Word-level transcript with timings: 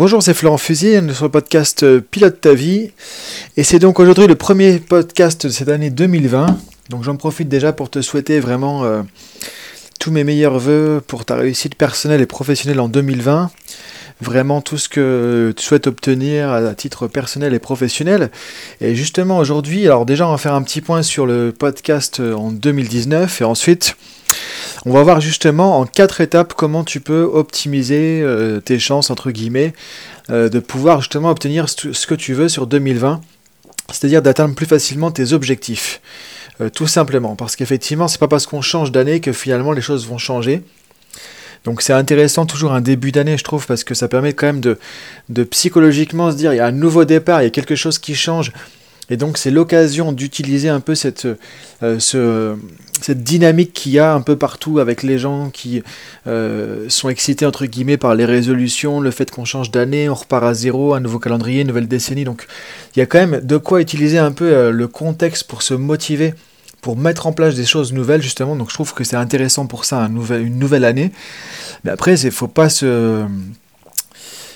Bonjour, 0.00 0.22
c'est 0.22 0.32
Florent 0.32 0.56
Fusil, 0.56 1.12
sur 1.12 1.26
le 1.26 1.30
podcast 1.30 1.82
euh, 1.82 2.00
Pilote 2.00 2.40
ta 2.40 2.54
vie. 2.54 2.90
Et 3.58 3.62
c'est 3.62 3.78
donc 3.78 4.00
aujourd'hui 4.00 4.26
le 4.26 4.34
premier 4.34 4.78
podcast 4.78 5.44
de 5.44 5.52
cette 5.52 5.68
année 5.68 5.90
2020. 5.90 6.58
Donc 6.88 7.04
j'en 7.04 7.16
profite 7.16 7.50
déjà 7.50 7.74
pour 7.74 7.90
te 7.90 8.00
souhaiter 8.00 8.40
vraiment 8.40 8.84
euh, 8.84 9.02
tous 9.98 10.10
mes 10.10 10.24
meilleurs 10.24 10.58
voeux 10.58 11.02
pour 11.06 11.26
ta 11.26 11.36
réussite 11.36 11.74
personnelle 11.74 12.22
et 12.22 12.26
professionnelle 12.26 12.80
en 12.80 12.88
2020. 12.88 13.50
Vraiment 14.22 14.62
tout 14.62 14.78
ce 14.78 14.88
que 14.88 15.52
tu 15.54 15.62
souhaites 15.62 15.86
obtenir 15.86 16.48
à 16.48 16.74
titre 16.74 17.06
personnel 17.06 17.52
et 17.52 17.58
professionnel. 17.58 18.30
Et 18.80 18.94
justement 18.94 19.36
aujourd'hui, 19.36 19.84
alors 19.84 20.06
déjà 20.06 20.26
on 20.26 20.30
va 20.30 20.38
faire 20.38 20.54
un 20.54 20.62
petit 20.62 20.80
point 20.80 21.02
sur 21.02 21.26
le 21.26 21.52
podcast 21.52 22.20
euh, 22.20 22.32
en 22.32 22.52
2019 22.52 23.42
et 23.42 23.44
ensuite 23.44 23.96
on 24.86 24.92
va 24.92 25.02
voir 25.02 25.20
justement 25.20 25.78
en 25.78 25.86
quatre 25.86 26.20
étapes 26.20 26.54
comment 26.54 26.84
tu 26.84 27.00
peux 27.00 27.22
optimiser 27.22 28.22
euh, 28.22 28.60
tes 28.60 28.78
chances, 28.78 29.10
entre 29.10 29.30
guillemets, 29.30 29.74
euh, 30.30 30.48
de 30.48 30.58
pouvoir 30.58 31.00
justement 31.00 31.30
obtenir 31.30 31.68
ce 31.68 32.06
que 32.06 32.14
tu 32.14 32.32
veux 32.32 32.48
sur 32.48 32.66
2020, 32.66 33.20
c'est-à-dire 33.88 34.22
d'atteindre 34.22 34.54
plus 34.54 34.66
facilement 34.66 35.10
tes 35.10 35.32
objectifs. 35.32 36.00
Euh, 36.60 36.70
tout 36.70 36.86
simplement, 36.86 37.36
parce 37.36 37.56
qu'effectivement, 37.56 38.08
c'est 38.08 38.18
pas 38.18 38.28
parce 38.28 38.46
qu'on 38.46 38.62
change 38.62 38.90
d'année 38.90 39.20
que 39.20 39.32
finalement 39.32 39.72
les 39.72 39.82
choses 39.82 40.06
vont 40.06 40.18
changer. 40.18 40.62
Donc 41.64 41.82
c'est 41.82 41.92
intéressant 41.92 42.46
toujours 42.46 42.72
un 42.72 42.80
début 42.80 43.12
d'année, 43.12 43.36
je 43.36 43.44
trouve, 43.44 43.66
parce 43.66 43.84
que 43.84 43.94
ça 43.94 44.08
permet 44.08 44.32
quand 44.32 44.46
même 44.46 44.60
de, 44.60 44.78
de 45.28 45.44
psychologiquement 45.44 46.30
se 46.30 46.36
dire 46.36 46.54
il 46.54 46.56
y 46.56 46.60
a 46.60 46.66
un 46.66 46.72
nouveau 46.72 47.04
départ, 47.04 47.42
il 47.42 47.44
y 47.44 47.48
a 47.48 47.50
quelque 47.50 47.76
chose 47.76 47.98
qui 47.98 48.14
change. 48.14 48.52
Et 49.10 49.16
donc 49.16 49.38
c'est 49.38 49.50
l'occasion 49.50 50.12
d'utiliser 50.12 50.68
un 50.68 50.80
peu 50.80 50.94
cette, 50.94 51.26
euh, 51.82 51.98
ce, 51.98 52.56
cette 53.02 53.24
dynamique 53.24 53.72
qu'il 53.72 53.92
y 53.92 53.98
a 53.98 54.14
un 54.14 54.20
peu 54.20 54.36
partout 54.36 54.78
avec 54.78 55.02
les 55.02 55.18
gens 55.18 55.50
qui 55.50 55.82
euh, 56.28 56.86
sont 56.88 57.08
excités 57.08 57.44
entre 57.44 57.66
guillemets 57.66 57.96
par 57.96 58.14
les 58.14 58.24
résolutions, 58.24 59.00
le 59.00 59.10
fait 59.10 59.30
qu'on 59.30 59.44
change 59.44 59.72
d'année, 59.72 60.08
on 60.08 60.14
repart 60.14 60.44
à 60.44 60.54
zéro, 60.54 60.94
un 60.94 61.00
nouveau 61.00 61.18
calendrier, 61.18 61.62
une 61.62 61.68
nouvelle 61.68 61.88
décennie. 61.88 62.24
Donc 62.24 62.46
il 62.94 63.00
y 63.00 63.02
a 63.02 63.06
quand 63.06 63.18
même 63.18 63.40
de 63.40 63.56
quoi 63.56 63.80
utiliser 63.80 64.18
un 64.18 64.32
peu 64.32 64.52
euh, 64.52 64.70
le 64.70 64.86
contexte 64.86 65.44
pour 65.44 65.62
se 65.62 65.74
motiver 65.74 66.34
pour 66.80 66.96
mettre 66.96 67.26
en 67.26 67.32
place 67.32 67.56
des 67.56 67.66
choses 67.66 67.92
nouvelles 67.92 68.22
justement 68.22 68.56
donc 68.56 68.70
je 68.70 68.74
trouve 68.74 68.94
que 68.94 69.04
c'est 69.04 69.16
intéressant 69.16 69.66
pour 69.66 69.84
ça 69.84 70.08
une 70.08 70.58
nouvelle 70.58 70.86
année 70.86 71.12
mais 71.84 71.90
après 71.90 72.18
il 72.18 72.30
faut 72.30 72.48
pas 72.48 72.70
se 72.70 73.26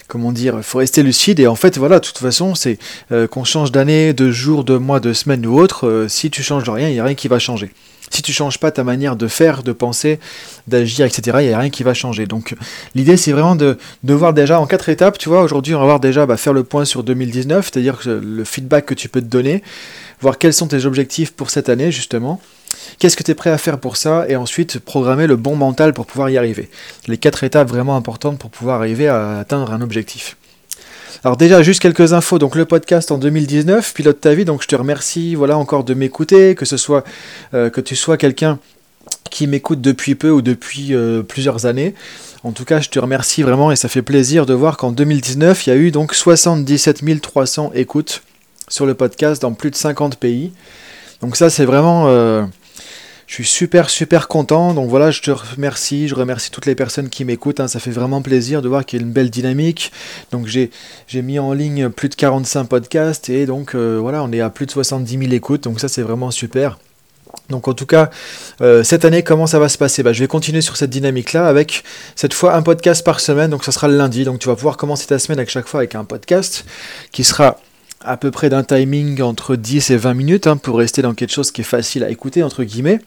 comment 0.09 0.33
dire, 0.33 0.61
faut 0.63 0.79
rester 0.79 1.03
lucide 1.03 1.41
et 1.41 1.47
en 1.47 1.55
fait 1.55 1.79
voilà, 1.79 1.99
de 1.99 2.05
toute 2.05 2.19
façon 2.19 2.55
c'est 2.55 2.79
euh, 3.13 3.27
qu'on 3.27 3.45
change 3.45 3.73
d'année, 3.73 4.13
de 4.13 4.31
jour, 4.31 4.65
de 4.65 4.77
mois, 4.77 5.01
de 5.01 5.13
semaine 5.13 5.45
ou 5.47 5.59
autre, 5.59 5.87
euh, 5.87 6.09
si 6.09 6.31
tu 6.31 6.43
changes 6.43 6.69
rien, 6.69 6.89
il 6.89 6.93
n'y 6.93 7.01
a 7.01 7.05
rien 7.05 7.15
qui 7.15 7.29
va 7.29 7.39
changer. 7.39 7.73
Si 8.11 8.23
tu 8.23 8.33
changes 8.33 8.59
pas 8.59 8.71
ta 8.71 8.85
manière 8.85 9.17
de 9.17 9.27
faire, 9.27 9.63
de 9.63 9.73
penser, 9.73 10.21
d'agir, 10.69 11.07
etc., 11.07 11.39
il 11.41 11.49
n'y 11.49 11.53
a 11.53 11.59
rien 11.59 11.71
qui 11.71 11.83
va 11.83 11.95
changer. 11.95 12.27
Donc 12.27 12.55
l'idée 12.95 13.17
c'est 13.17 13.33
vraiment 13.33 13.57
de, 13.57 13.79
de, 14.05 14.15
voir 14.15 14.35
déjà 14.35 14.61
en 14.61 14.67
quatre 14.67 14.89
étapes, 14.89 15.19
tu 15.19 15.29
vois, 15.29 15.43
aujourd'hui 15.43 15.75
on 15.75 15.81
va 15.81 15.87
voir 15.87 16.01
déjà 16.01 16.27
bah, 16.27 16.37
faire 16.37 16.53
le 16.53 16.65
point 16.65 16.85
sur 16.85 17.03
2019, 17.03 17.71
c'est-à-dire 17.73 18.01
le 18.05 18.45
feedback 18.45 18.87
que 18.87 18.95
tu 18.95 19.09
peux 19.09 19.21
te 19.21 19.27
donner, 19.27 19.63
voir 20.21 20.39
quels 20.39 20.53
sont 20.53 20.69
tes 20.69 20.85
objectifs 20.85 21.33
pour 21.33 21.51
cette 21.51 21.69
année 21.69 21.91
justement, 21.91 22.41
Qu'est-ce 22.99 23.17
que 23.17 23.23
tu 23.23 23.31
es 23.31 23.35
prêt 23.35 23.51
à 23.51 23.59
faire 23.59 23.79
pour 23.79 23.97
ça 23.97 24.27
Et 24.29 24.37
ensuite, 24.37 24.79
programmer 24.79 25.27
le 25.27 25.37
bon 25.37 25.57
mental 25.57 25.93
pour 25.93 26.07
pouvoir 26.07 26.31
y 26.31 26.39
arriver? 26.39 26.71
Les 27.07 27.19
quatre 27.19 27.45
étapes 27.45 27.69
vraiment 27.69 27.97
importantes 27.97 28.39
pour 28.39 28.51
pouvoir 28.51 28.81
arriver 28.81 29.09
à 29.09 29.39
atteindre 29.39 29.73
un 29.73 29.81
objectif. 29.81 30.37
Alors 31.25 31.39
déjà, 31.39 31.63
juste 31.63 31.81
quelques 31.81 32.13
infos. 32.13 32.39
Donc 32.39 32.55
le 32.55 32.67
podcast 32.67 33.11
en 33.11 33.17
2019, 33.17 33.95
Pilote 33.95 34.21
ta 34.21 34.35
vie. 34.35 34.45
Donc 34.45 34.63
je 34.63 34.69
te 34.69 34.77
remercie 34.77 35.35
voilà, 35.35 35.57
encore 35.57 35.85
de 35.85 35.95
m'écouter, 35.95 36.55
que 36.55 36.67
ce 36.67 36.77
soit 36.77 37.05
euh, 37.55 37.71
que 37.71 37.81
tu 37.81 37.97
sois 37.97 38.19
quelqu'un 38.19 38.59
qui 39.31 39.47
m'écoute 39.47 39.81
depuis 39.81 40.15
peu 40.15 40.31
ou 40.31 40.43
depuis 40.43 40.95
euh, 40.95 41.23
plusieurs 41.23 41.65
années. 41.65 41.95
En 42.43 42.53
tout 42.53 42.67
cas, 42.67 42.81
je 42.81 42.91
te 42.91 42.99
remercie 42.99 43.43
vraiment 43.43 43.73
et 43.73 43.77
ça 43.77 43.89
fait 43.89 44.03
plaisir 44.03 44.45
de 44.45 44.53
voir 44.53 44.77
qu'en 44.77 44.93
2019, 44.93 45.67
il 45.67 45.71
y 45.71 45.73
a 45.73 45.77
eu 45.77 45.91
donc 45.91 46.15
77 46.15 47.21
300 47.23 47.73
écoutes 47.75 48.23
sur 48.69 48.85
le 48.85 48.95
podcast 48.95 49.41
dans 49.41 49.55
plus 49.55 49.71
de 49.71 49.77
50 49.77 50.17
pays. 50.17 50.53
Donc 51.23 51.37
ça, 51.37 51.49
c'est 51.49 51.65
vraiment... 51.65 52.09
Euh, 52.09 52.45
je 53.35 53.43
suis 53.43 53.53
super 53.53 53.91
super 53.91 54.29
content. 54.29 54.75
Donc 54.75 54.89
voilà, 54.89 55.11
je 55.11 55.21
te 55.21 55.33
remercie. 55.33 56.07
Je 56.07 56.15
remercie 56.15 56.53
toutes 56.53 56.67
les 56.67 56.77
personnes 56.77 57.09
qui 57.09 57.25
m'écoutent. 57.25 57.59
Hein. 57.59 57.67
Ça 57.67 57.81
fait 57.81 57.91
vraiment 57.91 58.23
plaisir 58.23 58.63
de 58.63 58.69
voir 58.69 58.87
qu'il 58.87 59.01
y 59.01 59.03
a 59.03 59.05
une 59.05 59.13
belle 59.13 59.29
dynamique. 59.29 59.91
Donc 60.31 60.47
j'ai 60.47 60.71
mis 61.13 61.41
en 61.41 61.53
ligne 61.53 61.89
plus 61.89 62.09
de 62.09 62.15
45 62.15 62.67
podcasts 62.67 63.29
et 63.31 63.45
donc 63.47 63.75
euh, 63.75 63.99
voilà, 64.01 64.23
on 64.23 64.31
est 64.31 64.41
à 64.41 64.51
plus 64.51 64.67
de 64.67 64.71
70 64.71 65.19
000 65.19 65.33
écoutes. 65.33 65.65
Donc 65.65 65.81
ça 65.81 65.89
c'est 65.89 66.03
vraiment 66.03 66.31
super. 66.31 66.79
Donc 67.51 67.67
en 67.67 67.75
tout 67.75 67.87
cas, 67.87 68.11
euh, 68.61 68.85
cette 68.85 69.05
année, 69.05 69.25
comment 69.25 69.49
ça 69.49 69.59
va 69.59 69.69
se 69.69 69.79
passer? 69.79 70.05
Bah, 70.05 70.13
Je 70.13 70.21
vais 70.21 70.29
continuer 70.29 70.61
sur 70.61 70.77
cette 70.77 70.91
dynamique-là 70.91 71.49
avec 71.49 71.83
cette 72.15 72.35
fois 72.35 72.55
un 72.55 72.63
podcast 72.63 73.05
par 73.05 73.19
semaine. 73.19 73.51
Donc 73.51 73.65
ça 73.65 73.73
sera 73.73 73.89
le 73.89 73.97
lundi. 73.97 74.23
Donc 74.23 74.39
tu 74.39 74.47
vas 74.47 74.55
pouvoir 74.55 74.77
commencer 74.77 75.09
ta 75.09 75.19
semaine 75.19 75.41
avec 75.41 75.51
chaque 75.51 75.67
fois 75.67 75.81
avec 75.81 75.97
un 75.97 76.05
podcast 76.05 76.65
qui 77.11 77.25
sera 77.25 77.59
à 78.05 78.17
peu 78.17 78.31
près 78.31 78.49
d'un 78.49 78.63
timing 78.63 79.23
entre 79.23 79.57
10 79.57 79.91
et 79.91 79.97
20 79.97 80.15
minutes 80.15 80.47
hein, 80.47 80.57
pour 80.57 80.79
rester 80.79 81.03
dans 81.03 81.15
quelque 81.15 81.33
chose 81.33 81.51
qui 81.51 81.63
est 81.63 81.65
facile 81.65 82.05
à 82.05 82.11
écouter, 82.11 82.45
entre 82.45 82.63
guillemets. 82.63 83.01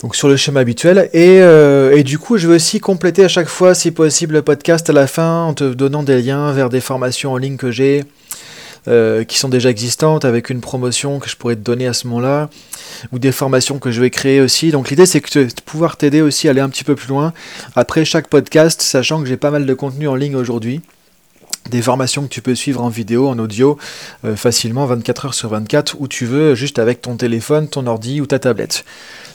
Donc 0.00 0.14
sur 0.14 0.28
le 0.28 0.36
schéma 0.36 0.60
habituel. 0.60 1.10
Et, 1.12 1.40
euh, 1.40 1.96
et, 1.96 2.04
du 2.04 2.18
coup, 2.18 2.38
je 2.38 2.46
vais 2.46 2.54
aussi 2.54 2.78
compléter 2.78 3.24
à 3.24 3.28
chaque 3.28 3.48
fois, 3.48 3.74
si 3.74 3.90
possible, 3.90 4.34
le 4.34 4.42
podcast 4.42 4.88
à 4.88 4.92
la 4.92 5.06
fin 5.06 5.44
en 5.44 5.54
te 5.54 5.74
donnant 5.74 6.02
des 6.02 6.22
liens 6.22 6.52
vers 6.52 6.68
des 6.68 6.80
formations 6.80 7.32
en 7.32 7.36
ligne 7.36 7.56
que 7.56 7.72
j'ai, 7.72 8.04
euh, 8.86 9.24
qui 9.24 9.38
sont 9.38 9.48
déjà 9.48 9.70
existantes, 9.70 10.24
avec 10.24 10.50
une 10.50 10.60
promotion 10.60 11.18
que 11.18 11.28
je 11.28 11.36
pourrais 11.36 11.56
te 11.56 11.62
donner 11.62 11.88
à 11.88 11.92
ce 11.92 12.06
moment-là, 12.06 12.48
ou 13.10 13.18
des 13.18 13.32
formations 13.32 13.80
que 13.80 13.90
je 13.90 14.00
vais 14.00 14.10
créer 14.10 14.40
aussi. 14.40 14.70
Donc 14.70 14.88
l'idée, 14.90 15.04
c'est 15.04 15.20
de 15.36 15.48
pouvoir 15.66 15.96
t'aider 15.96 16.22
aussi 16.22 16.46
à 16.46 16.52
aller 16.52 16.60
un 16.60 16.68
petit 16.68 16.84
peu 16.84 16.94
plus 16.94 17.08
loin 17.08 17.32
après 17.74 18.04
chaque 18.04 18.28
podcast, 18.28 18.82
sachant 18.82 19.20
que 19.20 19.26
j'ai 19.26 19.36
pas 19.36 19.50
mal 19.50 19.66
de 19.66 19.74
contenu 19.74 20.06
en 20.06 20.14
ligne 20.14 20.36
aujourd'hui 20.36 20.80
des 21.68 21.82
formations 21.82 22.22
que 22.22 22.28
tu 22.28 22.42
peux 22.42 22.54
suivre 22.54 22.82
en 22.82 22.88
vidéo, 22.88 23.28
en 23.28 23.38
audio, 23.38 23.78
euh, 24.24 24.36
facilement 24.36 24.86
24 24.86 25.26
heures 25.26 25.34
sur 25.34 25.48
24, 25.50 25.96
où 25.98 26.08
tu 26.08 26.26
veux, 26.26 26.54
juste 26.54 26.78
avec 26.78 27.00
ton 27.00 27.16
téléphone, 27.16 27.68
ton 27.68 27.86
ordi 27.86 28.20
ou 28.20 28.26
ta 28.26 28.38
tablette. 28.38 28.84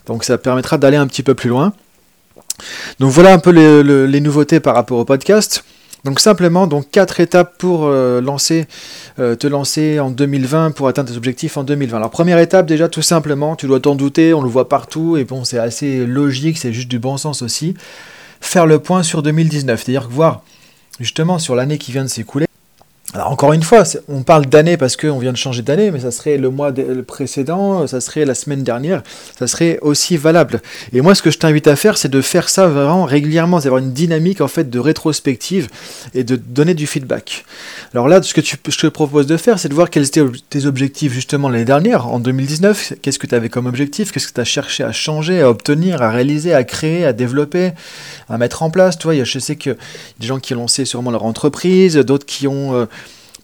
Donc 0.05 0.23
ça 0.23 0.37
permettra 0.37 0.77
d'aller 0.77 0.97
un 0.97 1.07
petit 1.07 1.23
peu 1.23 1.35
plus 1.35 1.49
loin. 1.49 1.73
Donc 2.99 3.11
voilà 3.11 3.33
un 3.33 3.39
peu 3.39 3.51
les, 3.51 4.21
nouveautés 4.21 4.59
par 4.59 4.75
rapport 4.75 4.97
au 4.97 5.05
podcast. 5.05 5.63
Donc 6.03 6.19
simplement, 6.19 6.67
donc 6.67 6.91
quatre 6.91 7.21
étapes 7.21 7.57
pour 7.57 7.85
euh, 7.85 8.19
lancer, 8.19 8.67
euh, 9.19 9.35
te 9.35 9.47
lancer 9.47 10.01
en 10.01 10.11
2020 10.11 10.71
pour 10.71 10.89
atteindre 10.89 11.09
tes 11.09 11.15
objectifs 11.15 11.55
en 11.55 11.63
2020. 11.63 11.95
Alors 11.95 12.09
première 12.09 12.39
étape 12.39 12.65
déjà 12.65 12.89
tout 12.89 13.01
simplement, 13.01 13.55
tu 13.55 13.67
dois 13.67 13.79
t'en 13.79 13.95
douter, 13.95 14.33
on 14.33 14.41
le 14.41 14.49
voit 14.49 14.67
partout 14.67 15.15
et 15.15 15.23
bon 15.23 15.45
c'est 15.45 15.59
assez 15.59 16.05
logique, 16.05 16.57
c'est 16.57 16.73
juste 16.73 16.89
du 16.89 16.99
bon 16.99 17.15
sens 17.15 17.41
aussi. 17.41 17.75
Faire 18.41 18.65
le 18.65 18.79
point 18.79 19.01
sur 19.01 19.23
2019, 19.23 19.81
c'est-à-dire 19.81 20.09
voir 20.09 20.43
justement 20.99 21.39
sur 21.39 21.55
l'année 21.55 21.77
qui 21.77 21.91
vient 21.91 22.03
de 22.03 22.09
s'écouler. 22.09 22.47
Alors 23.15 23.29
encore 23.29 23.53
une 23.53 23.61
fois, 23.61 23.83
on 24.07 24.23
parle 24.23 24.47
d'année 24.47 24.75
parce 24.75 24.97
qu'on 24.97 25.19
vient 25.19 25.31
de 25.31 25.37
changer 25.37 25.61
d'année, 25.61 25.91
mais 25.91 25.99
ça 25.99 26.09
serait 26.09 26.37
le 26.37 26.49
mois 26.49 26.73
précédent, 27.05 27.85
ça 27.85 28.01
serait 28.01 28.25
la 28.25 28.33
semaine 28.33 28.63
dernière, 28.63 29.03
ça 29.37 29.45
serait 29.45 29.77
aussi 29.81 30.17
valable. 30.17 30.63
Et 30.93 31.01
moi, 31.01 31.13
ce 31.13 31.21
que 31.21 31.29
je 31.29 31.37
t'invite 31.37 31.67
à 31.67 31.75
faire, 31.75 31.95
c'est 31.95 32.09
de 32.09 32.21
faire 32.21 32.49
ça 32.49 32.65
vraiment 32.65 33.05
régulièrement, 33.05 33.59
d'avoir 33.59 33.83
une 33.83 33.93
dynamique 33.93 34.41
en 34.41 34.47
fait 34.47 34.71
de 34.71 34.79
rétrospective 34.79 35.67
et 36.15 36.23
de 36.23 36.35
donner 36.35 36.73
du 36.73 36.87
feedback. 36.87 37.45
Alors 37.93 38.07
là, 38.07 38.19
ce 38.23 38.33
que 38.33 38.41
tu, 38.41 38.57
je 38.67 38.77
te 38.79 38.87
propose 38.87 39.27
de 39.27 39.37
faire, 39.37 39.59
c'est 39.59 39.69
de 39.69 39.75
voir 39.75 39.91
quels 39.91 40.07
étaient 40.07 40.25
tes 40.49 40.65
objectifs 40.65 41.13
justement 41.13 41.49
l'année 41.49 41.65
dernière, 41.65 42.07
en 42.07 42.19
2019. 42.19 42.93
Qu'est-ce 43.03 43.19
que 43.19 43.27
tu 43.27 43.35
avais 43.35 43.49
comme 43.49 43.67
objectif? 43.67 44.11
Qu'est-ce 44.11 44.27
que 44.27 44.33
tu 44.33 44.41
as 44.41 44.45
cherché 44.45 44.83
à 44.83 44.91
changer, 44.91 45.41
à 45.41 45.51
obtenir, 45.51 46.01
à 46.01 46.09
réaliser, 46.09 46.55
à 46.55 46.63
créer, 46.63 47.05
à 47.05 47.13
développer, 47.13 47.73
à 48.27 48.39
mettre 48.39 48.63
en 48.63 48.71
place? 48.71 48.97
Tu 48.97 49.03
vois, 49.03 49.23
je 49.23 49.37
sais 49.37 49.55
que 49.55 49.77
des 50.19 50.25
gens 50.25 50.39
qui 50.39 50.55
ont 50.55 50.57
lancé 50.57 50.85
sûrement 50.85 51.11
leur 51.11 51.25
entreprise, 51.25 51.95
d'autres 51.97 52.25
qui 52.25 52.47
ont 52.47 52.73
euh, 52.73 52.85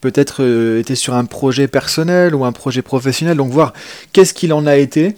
peut-être 0.01 0.43
euh, 0.43 0.79
été 0.79 0.95
sur 0.95 1.13
un 1.13 1.25
projet 1.25 1.67
personnel 1.67 2.35
ou 2.35 2.45
un 2.45 2.51
projet 2.51 2.81
professionnel. 2.81 3.37
Donc 3.37 3.51
voir 3.51 3.73
qu'est-ce 4.13 4.33
qu'il 4.33 4.53
en 4.53 4.65
a 4.65 4.77
été 4.77 5.15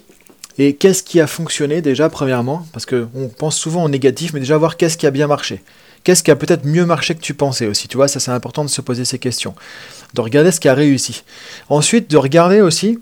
et 0.58 0.74
qu'est-ce 0.74 1.02
qui 1.02 1.20
a 1.20 1.26
fonctionné 1.26 1.80
déjà 1.80 2.08
premièrement, 2.08 2.66
parce 2.72 2.86
qu'on 2.86 3.30
pense 3.38 3.56
souvent 3.56 3.84
au 3.84 3.88
négatif, 3.88 4.32
mais 4.32 4.40
déjà 4.40 4.56
voir 4.58 4.76
qu'est-ce 4.76 4.98
qui 4.98 5.06
a 5.06 5.10
bien 5.10 5.26
marché. 5.26 5.62
Qu'est-ce 6.04 6.22
qui 6.22 6.30
a 6.30 6.36
peut-être 6.36 6.66
mieux 6.66 6.84
marché 6.84 7.14
que 7.14 7.20
tu 7.20 7.32
pensais 7.32 7.66
aussi, 7.66 7.86
tu 7.88 7.96
vois, 7.96 8.08
ça 8.08 8.18
c'est 8.20 8.32
important 8.32 8.64
de 8.64 8.70
se 8.70 8.80
poser 8.80 9.04
ces 9.04 9.18
questions. 9.18 9.54
De 10.14 10.20
regarder 10.20 10.50
ce 10.50 10.60
qui 10.60 10.68
a 10.68 10.74
réussi. 10.74 11.22
Ensuite, 11.68 12.10
de 12.10 12.16
regarder 12.16 12.60
aussi 12.60 12.98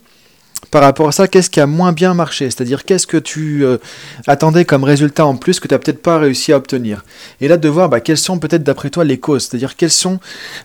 par 0.71 0.83
rapport 0.83 1.09
à 1.09 1.13
ça, 1.13 1.27
qu'est-ce 1.27 1.51
qui 1.51 1.61
a 1.61 1.67
moins 1.67 1.93
bien 1.93 2.15
marché? 2.15 2.45
C'est-à-dire, 2.45 2.85
qu'est-ce 2.85 3.07
que 3.07 3.17
tu 3.17 3.65
euh, 3.65 3.79
attendais 4.27 4.65
comme 4.65 4.85
résultat 4.85 5.27
en 5.27 5.35
plus 5.37 5.59
que 5.59 5.67
tu 5.67 5.75
n'as 5.75 5.79
peut-être 5.79 6.03
pas 6.03 6.19
réussi 6.19 6.53
à 6.53 6.57
obtenir? 6.57 7.05
Et 7.41 7.49
là, 7.49 7.57
de 7.57 7.69
voir 7.69 7.89
bah, 7.89 8.01
quelles 8.01 8.19
sont 8.19 8.39
peut-être 8.39 8.63
d'après 8.63 8.91
toi 8.91 9.05
les 9.05 9.19
causes? 9.19 9.47
C'est-à-dire, 9.47 9.77
quelles 9.77 9.91
sont. 9.91 10.21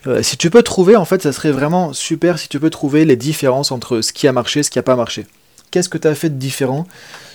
Euh, 0.06 0.22
si 0.22 0.36
tu 0.36 0.50
peux 0.50 0.62
trouver, 0.62 0.96
en 0.96 1.04
fait, 1.04 1.22
ça 1.22 1.32
serait 1.32 1.50
vraiment 1.50 1.92
super 1.92 2.38
si 2.38 2.48
tu 2.48 2.60
peux 2.60 2.70
trouver 2.70 3.04
les 3.04 3.16
différences 3.16 3.72
entre 3.72 4.00
ce 4.00 4.12
qui 4.12 4.28
a 4.28 4.32
marché 4.32 4.60
et 4.60 4.62
ce 4.62 4.70
qui 4.70 4.78
n'a 4.78 4.84
pas 4.84 4.96
marché. 4.96 5.26
Qu'est-ce 5.70 5.88
que 5.88 5.98
tu 5.98 6.06
as 6.06 6.14
fait 6.14 6.30
de 6.30 6.36
différent 6.36 6.86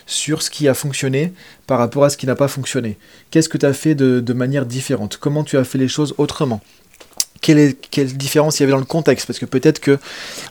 sur 0.05 0.41
ce 0.41 0.49
qui 0.49 0.67
a 0.67 0.73
fonctionné 0.73 1.33
par 1.67 1.77
rapport 1.77 2.05
à 2.05 2.09
ce 2.09 2.15
qui 2.15 2.25
n'a 2.25 2.35
pas 2.35 2.47
fonctionné? 2.47 2.97
Qu'est-ce 3.31 3.49
que 3.49 3.57
tu 3.57 3.65
as 3.65 3.73
fait 3.73 3.95
de, 3.95 4.21
de 4.21 4.33
manière 4.33 4.65
différente? 4.65 5.17
Comment 5.19 5.43
tu 5.43 5.57
as 5.57 5.63
fait 5.63 5.77
les 5.77 5.89
choses 5.89 6.15
autrement? 6.17 6.61
Quelle, 7.41 7.73
différence 8.13 8.59
il 8.59 8.61
y 8.61 8.63
avait 8.63 8.71
dans 8.71 8.77
le 8.77 8.85
contexte. 8.85 9.27
Parce 9.27 9.39
que 9.39 9.45
peut-être 9.45 9.79
que 9.79 9.97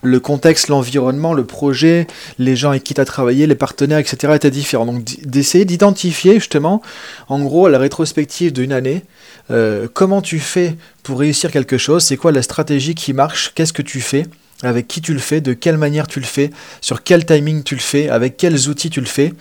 le 0.02 0.20
contexte, 0.20 0.68
l'environnement, 0.68 1.32
le 1.32 1.44
projet, 1.44 2.06
les 2.38 2.56
gens 2.56 2.70
avec 2.70 2.84
qui 2.84 2.94
tu 2.94 3.00
as 3.00 3.04
travaillé, 3.04 3.46
les 3.46 3.54
partenaires, 3.54 3.98
etc. 3.98 4.32
étaient 4.34 4.50
différents. 4.50 4.86
Donc 4.86 5.04
d'essayer 5.24 5.64
d'identifier 5.64 6.34
justement, 6.34 6.82
en 7.28 7.40
gros, 7.40 7.68
la 7.68 7.78
rétrospective 7.78 8.52
d'une 8.52 8.72
année, 8.72 9.04
euh, 9.50 9.88
comment 9.92 10.22
tu 10.22 10.38
fais 10.38 10.76
pour 11.02 11.20
réussir 11.20 11.50
quelque 11.50 11.78
chose, 11.78 12.04
c'est 12.04 12.16
quoi 12.16 12.32
la 12.32 12.42
stratégie 12.42 12.94
qui 12.94 13.12
marche, 13.12 13.52
qu'est-ce 13.54 13.72
que 13.72 13.82
tu 13.82 14.00
fais, 14.00 14.26
avec 14.62 14.86
qui 14.86 15.00
tu 15.00 15.12
le 15.12 15.18
fais, 15.18 15.40
de 15.40 15.52
quelle 15.54 15.78
manière 15.78 16.06
tu 16.06 16.20
le 16.20 16.26
fais, 16.26 16.50
sur 16.80 17.02
quel 17.02 17.24
timing 17.24 17.62
tu 17.62 17.74
le 17.74 17.80
fais, 17.80 18.08
avec 18.08 18.36
quels 18.36 18.68
outils 18.68 18.90
tu 18.90 19.00
le 19.00 19.06
fais, 19.06 19.32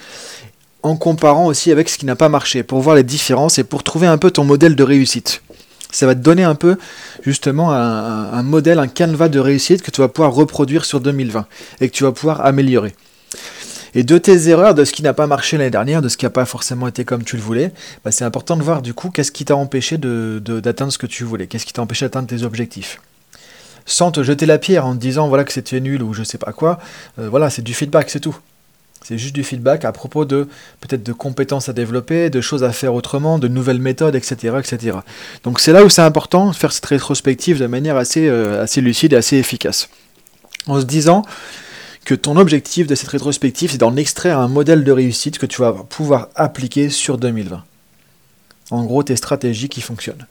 en 0.82 0.96
comparant 0.96 1.46
aussi 1.46 1.72
avec 1.72 1.90
ce 1.90 1.98
qui 1.98 2.06
n'a 2.06 2.16
pas 2.16 2.30
marché, 2.30 2.64
pour 2.64 2.80
voir 2.80 2.96
les 2.96 3.04
différences 3.04 3.60
et 3.60 3.64
pour 3.64 3.84
trouver 3.84 4.08
un 4.08 4.18
peu 4.18 4.32
ton 4.32 4.46
modèle 4.46 4.76
de 4.76 4.84
réussite. 4.84 5.42
Ça 5.92 6.06
va 6.06 6.14
te 6.14 6.20
donner 6.20 6.44
un 6.44 6.56
peu 6.56 6.78
justement 7.24 7.72
un, 7.72 8.44
modèle, 8.44 8.78
un 8.80 8.88
canevas 8.88 9.30
de 9.30 9.40
réussite 9.40 9.82
que 9.82 9.92
tu 9.92 10.02
vas 10.02 10.08
pouvoir 10.08 10.34
reproduire 10.34 10.86
sur 10.86 11.00
2020 11.00 11.48
et 11.82 11.90
que 11.90 11.94
tu 11.94 12.04
vas 12.04 12.12
pouvoir 12.12 12.46
améliorer. 12.46 12.96
Et 13.96 14.04
de 14.04 14.18
tes 14.20 14.50
erreurs, 14.50 14.76
de 14.76 14.86
ce 14.86 14.92
qui 14.92 15.02
n'a 15.02 15.14
pas 15.14 15.26
marché 15.26 15.58
l'année 15.58 15.72
dernière, 15.72 16.04
de 16.04 16.10
ce 16.10 16.18
qui 16.18 16.26
n'a 16.26 16.30
pas 16.30 16.46
forcément 16.46 16.88
été 16.88 17.06
comme 17.06 17.24
tu 17.24 17.38
le 17.38 17.42
voulais, 17.42 17.72
bah, 18.06 18.12
c'est 18.12 18.24
important 18.24 18.56
de 18.56 18.62
voir 18.62 18.84
du 18.84 18.94
coup 18.94 19.10
qu'est-ce 19.10 19.32
qui 19.32 19.46
t'a 19.46 19.56
empêché 19.56 19.98
d'atteindre 19.98 20.94
ce 20.94 21.00
que 21.00 21.08
tu 21.08 21.24
voulais, 21.24 21.48
qu'est-ce 21.48 21.66
qui 21.66 21.74
t'a 21.74 21.82
empêché 21.82 22.06
d'atteindre 22.06 22.28
tes 22.28 22.44
objectifs? 22.44 23.02
Sans 23.88 24.12
te 24.12 24.22
jeter 24.22 24.46
la 24.46 24.60
pierre 24.60 24.86
en 24.86 24.94
te 24.94 25.00
disant 25.00 25.28
voilà 25.28 25.44
que 25.44 25.52
c'était 25.52 25.80
nul 25.80 26.04
ou 26.04 26.14
je 26.14 26.24
sais 26.24 26.38
pas 26.38 26.52
quoi, 26.52 26.80
euh, 27.18 27.30
voilà, 27.30 27.50
c'est 27.50 27.64
du 27.64 27.74
feedback, 27.74 28.12
c'est 28.12 28.20
tout. 28.20 28.38
C'est 29.04 29.18
juste 29.18 29.34
du 29.34 29.44
feedback 29.44 29.86
à 29.86 29.92
propos 29.92 30.26
de 30.26 30.48
peut-être 30.82 31.04
de 31.04 31.14
compétences 31.14 31.70
à 31.70 31.74
développer, 31.74 32.30
de 32.30 32.42
choses 32.42 32.64
à 32.64 32.72
faire 32.72 32.94
autrement, 32.94 33.40
de 33.40 33.48
nouvelles 33.48 33.80
méthodes, 33.80 34.16
etc. 34.16 34.58
etc. 34.60 34.98
Donc 35.44 35.60
c'est 35.60 35.72
là 35.72 35.84
où 35.84 35.90
c'est 35.90 36.02
important 36.02 36.50
de 36.50 36.56
faire 36.56 36.72
cette 36.72 36.86
rétrospective 36.86 37.60
de 37.60 37.68
manière 37.68 37.98
assez, 37.98 38.28
euh, 38.28 38.62
assez 38.62 38.82
lucide 38.82 39.14
et 39.14 39.16
assez 39.16 39.38
efficace. 39.38 39.90
En 40.68 40.80
se 40.80 40.86
disant, 40.86 41.24
que 42.10 42.16
ton 42.16 42.38
objectif 42.38 42.88
de 42.88 42.96
cette 42.96 43.10
rétrospective, 43.10 43.70
c'est 43.72 43.78
d'en 43.78 43.96
extraire 43.96 44.40
un 44.40 44.48
modèle 44.48 44.84
de 44.84 44.92
réussite 44.92 45.38
que 45.38 45.46
tu 45.46 45.62
vas 45.62 45.74
pouvoir 45.74 46.30
appliquer 46.34 46.90
sur 46.90 47.20
2020. 47.20 47.64
En 48.72 48.84
gros, 48.84 49.04
tes 49.04 49.16
stratégies 49.16 49.70
qui 49.70 49.82
fonctionnent. 49.82 50.26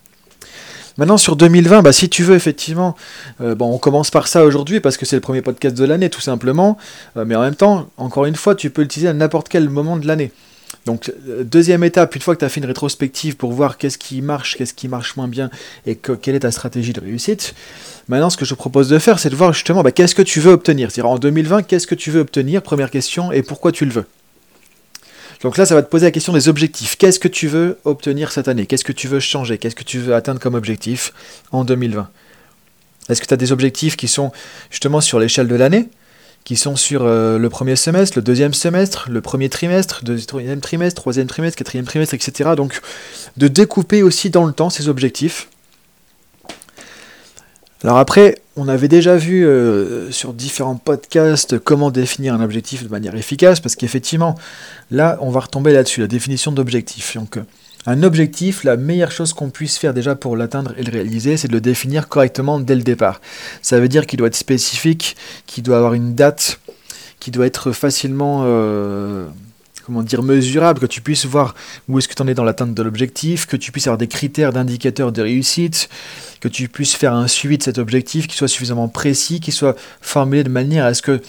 Maintenant, 0.99 1.17
sur 1.17 1.37
2020, 1.37 1.83
bah, 1.83 1.93
si 1.93 2.09
tu 2.09 2.25
veux 2.25 2.35
effectivement, 2.35 2.97
euh, 3.41 3.55
bon, 3.55 3.73
on 3.73 3.79
commence 3.79 4.11
par 4.11 4.27
ça 4.27 4.45
aujourd'hui 4.45 4.81
parce 4.81 4.97
que 4.97 5.06
c'est 5.06 5.15
le 5.15 5.21
premier 5.21 5.43
podcast 5.43 5.79
de 5.79 5.85
l'année, 5.85 6.11
tout 6.11 6.21
simplement. 6.21 6.77
Euh, 7.17 7.25
mais 7.25 7.37
en 7.37 7.41
même 7.41 7.55
temps, 7.55 7.89
encore 7.97 8.27
une 8.27 8.35
fois, 8.35 8.56
tu 8.56 8.69
peux 8.69 8.83
l'utiliser 8.83 9.09
à 9.09 9.12
n'importe 9.12 9.49
quel 9.49 9.71
moment 9.71 9.97
de 9.97 10.09
l'année. 10.09 10.33
Donc, 10.87 11.12
euh, 11.29 11.45
deuxième 11.45 11.85
étape, 11.85 12.17
une 12.17 12.21
fois 12.21 12.35
que 12.35 12.41
tu 12.41 12.45
as 12.45 12.49
fait 12.49 12.59
une 12.59 12.67
rétrospective 12.67 13.37
pour 13.37 13.53
voir 13.53 13.79
qu'est-ce 13.79 13.97
qui 13.97 14.21
marche, 14.23 14.56
qu'est-ce 14.56 14.75
qui 14.75 14.89
marche 14.89 15.17
moins 15.17 15.29
bien 15.29 15.50
et 15.87 15.95
quelle 15.95 16.35
est 16.35 16.41
ta 16.41 16.50
stratégie 16.50 16.93
de 16.93 17.01
réussite, 17.01 17.55
maintenant, 18.09 18.29
ce 18.29 18.37
que 18.37 18.44
je 18.44 18.55
propose 18.55 18.89
de 18.89 18.99
faire, 18.99 19.21
c'est 19.21 19.31
de 19.31 19.37
voir 19.37 19.53
justement 19.53 19.85
bah, 19.85 19.93
qu'est-ce 19.93 20.17
que 20.17 20.23
tu 20.23 20.41
veux 20.41 20.51
obtenir. 20.51 20.91
C'est-à-dire 20.91 21.11
en 21.11 21.19
2020, 21.19 21.62
qu'est-ce 21.62 21.87
que 21.87 21.94
tu 21.94 22.11
veux 22.11 22.21
obtenir, 22.21 22.61
première 22.61 22.91
question, 22.91 23.31
et 23.31 23.44
pourquoi 23.44 23.71
tu 23.71 23.85
le 23.85 23.93
veux? 23.93 24.06
Donc 25.43 25.56
là, 25.56 25.67
ça 25.67 25.75
va 25.75 25.82
te 25.82 25.88
poser 25.88 26.06
la 26.06 26.11
question 26.11 26.32
des 26.32 26.49
objectifs. 26.49 26.96
Qu'est-ce 26.96 27.20
que 27.20 27.29
tu 27.29 27.46
veux 27.46 27.79
obtenir 27.85 28.32
cette 28.32 28.49
année? 28.49 28.67
Qu'est-ce 28.67 28.85
que 28.85 28.93
tu 28.93 29.06
veux 29.06 29.20
changer? 29.20 29.58
Qu'est-ce 29.58 29.76
que 29.76 29.85
tu 29.85 29.99
veux 29.99 30.14
atteindre 30.14 30.40
comme 30.40 30.55
objectif 30.55 31.12
en 31.52 31.64
2020 31.64 32.08
Est-ce 33.08 33.20
que 33.20 33.26
tu 33.26 33.35
as 33.35 33.37
des 33.37 33.52
objectifs 33.52 33.96
qui 33.96 34.08
sont 34.08 34.32
justement 34.70 35.00
sur 35.00 35.20
l'échelle 35.20 35.46
de 35.46 35.55
l'année? 35.55 35.88
Qui 36.44 36.56
sont 36.56 36.76
sur 36.76 37.02
euh, 37.05 37.38
le 37.38 37.50
premier 37.50 37.76
semestre, 37.76 38.19
le 38.19 38.23
deuxième 38.23 38.55
semestre, 38.55 39.08
le 39.11 39.20
premier 39.20 39.49
trimestre, 39.49 40.02
deuxième 40.02 40.61
trimestre, 40.61 41.02
troisième 41.02 41.26
trimestre, 41.26 41.58
quatrième 41.58 41.87
trimestre, 41.87 42.14
etc. 42.14 42.50
Donc 42.56 42.81
de 43.37 43.49
découper 43.49 44.02
aussi 44.02 44.31
dans 44.31 44.44
le 44.44 44.52
temps 44.52 44.70
ces 44.70 44.88
objectifs. 44.88 45.49
Alors 47.85 47.99
après, 47.99 48.39
on 48.57 48.67
avait 48.67 48.89
déjà 48.89 49.17
vu 49.17 49.47
euh, 49.47 50.11
sur 50.11 50.33
différents 50.33 50.75
podcasts 50.75 51.59
comment 51.61 51.93
définir 51.93 52.35
un 52.35 52.43
objectif 52.43 52.83
de 52.83 52.89
manière 52.89 53.15
efficace, 53.15 53.61
parce 53.61 53.77
qu'effectivement, 53.77 54.35
là, 54.91 55.17
on 55.21 55.31
va 55.31 55.41
retomber 55.41 55.73
là-dessus, 55.73 56.01
la 56.01 56.09
définition 56.09 56.51
d'objectif. 56.51 57.17
Donc, 57.17 57.37
euh, 57.37 57.43
un 57.87 58.03
objectif, 58.03 58.65
la 58.65 58.77
meilleure 58.77 59.13
chose 59.13 59.33
qu'on 59.33 59.51
puisse 59.51 59.79
faire 59.79 59.95
déjà 59.95 60.17
pour 60.17 60.37
l'atteindre 60.37 60.75
et 60.77 60.83
le 60.83 60.91
réaliser, 60.91 61.37
c'est 61.37 61.47
de 61.47 61.53
le 61.53 61.61
définir 61.61 62.09
correctement 62.09 62.59
dès 62.59 62.75
le 62.75 62.83
départ. 62.83 63.21
Ça 63.63 63.79
veut 63.79 63.89
dire 63.89 64.07
qu'il 64.07 64.19
doit 64.19 64.27
être 64.27 64.35
spécifique, 64.35 65.17
qu'il 65.47 65.63
doit 65.63 65.77
avoir 65.77 65.95
une 65.95 66.17
date, 66.17 66.59
qu'il 67.21 67.33
doit 67.33 67.47
être 67.47 67.71
facilement 67.71 68.43
euh, 68.45 69.29
comment 69.88 70.02
dire, 70.02 70.23
mesurable, 70.23 70.81
que 70.81 70.87
tu 70.87 71.00
puisses 71.00 71.25
voir 71.25 71.55
où 71.88 71.99
est-ce 71.99 72.08
que 72.08 72.14
tu 72.14 72.20
en 72.20 72.29
es 72.29 72.35
dans 72.35 72.44
l'atteinte 72.44 72.75
de 72.75 72.82
l'objectif, 72.82 73.46
que 73.46 73.56
tu 73.56 73.73
puisses 73.73 73.87
avoir 73.87 73.96
des 73.96 74.06
critères 74.06 74.52
d'indicateurs 74.52 75.12
de 75.12 75.23
réussite, 75.23 75.88
que 76.40 76.49
tu 76.49 76.69
puisses 76.69 76.94
faire 76.94 77.14
un 77.14 77.26
suivi 77.26 77.56
de 77.56 77.62
cet 77.62 77.79
objectif 77.79 78.26
qui 78.26 78.37
soit 78.37 78.49
suffisamment 78.49 78.88
précis, 78.88 79.40
qui 79.40 79.50
soit 79.50 79.76
formulé 80.02 80.44
de 80.44 80.50
manière 80.50 80.85
à 80.85 80.93
ce 80.93 81.00
que 81.00 81.23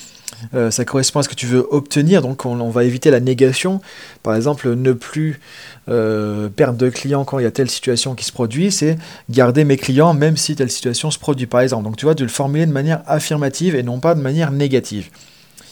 euh, 0.54 0.72
ça 0.72 0.84
correspond 0.84 1.22
à 1.22 1.24
ce 1.24 1.30
que 1.30 1.36
tu 1.36 1.46
veux 1.46 1.66
obtenir, 1.72 2.22
donc 2.22 2.46
on, 2.46 2.70
va 2.70 2.84
éviter 2.84 3.12
la 3.12 3.22
négation. 3.22 3.80
Par 4.24 4.36
exemple, 4.36 4.76
ne 4.76 4.92
plus 4.92 5.40
euh, 5.88 6.50
perdre 6.50 6.78
de 6.78 6.90
clients 6.90 7.24
quand 7.24 7.40
il 7.40 7.44
y 7.44 7.48
a 7.48 7.52
telle 7.52 7.70
situation 7.70 8.14
qui 8.14 8.26
se 8.26 8.34
produit, 8.34 8.74
c'est 8.74 8.98
garder 9.30 9.64
mes 9.64 9.78
clients 9.78 10.14
même 10.14 10.36
si 10.36 10.56
telle 10.58 10.70
situation 10.70 11.12
se 11.12 11.20
produit, 11.20 11.48
par 11.48 11.62
exemple. 11.62 11.86
Donc 11.86 11.96
tu 11.96 12.06
vois, 12.06 12.14
de 12.14 12.24
le 12.24 12.30
formuler 12.30 12.66
de 12.66 12.74
manière 12.74 13.04
affirmative 13.08 13.76
et 13.76 13.84
non 13.84 14.02
pas 14.02 14.16
de 14.16 14.22
manière 14.22 14.52
négative. 14.52 15.10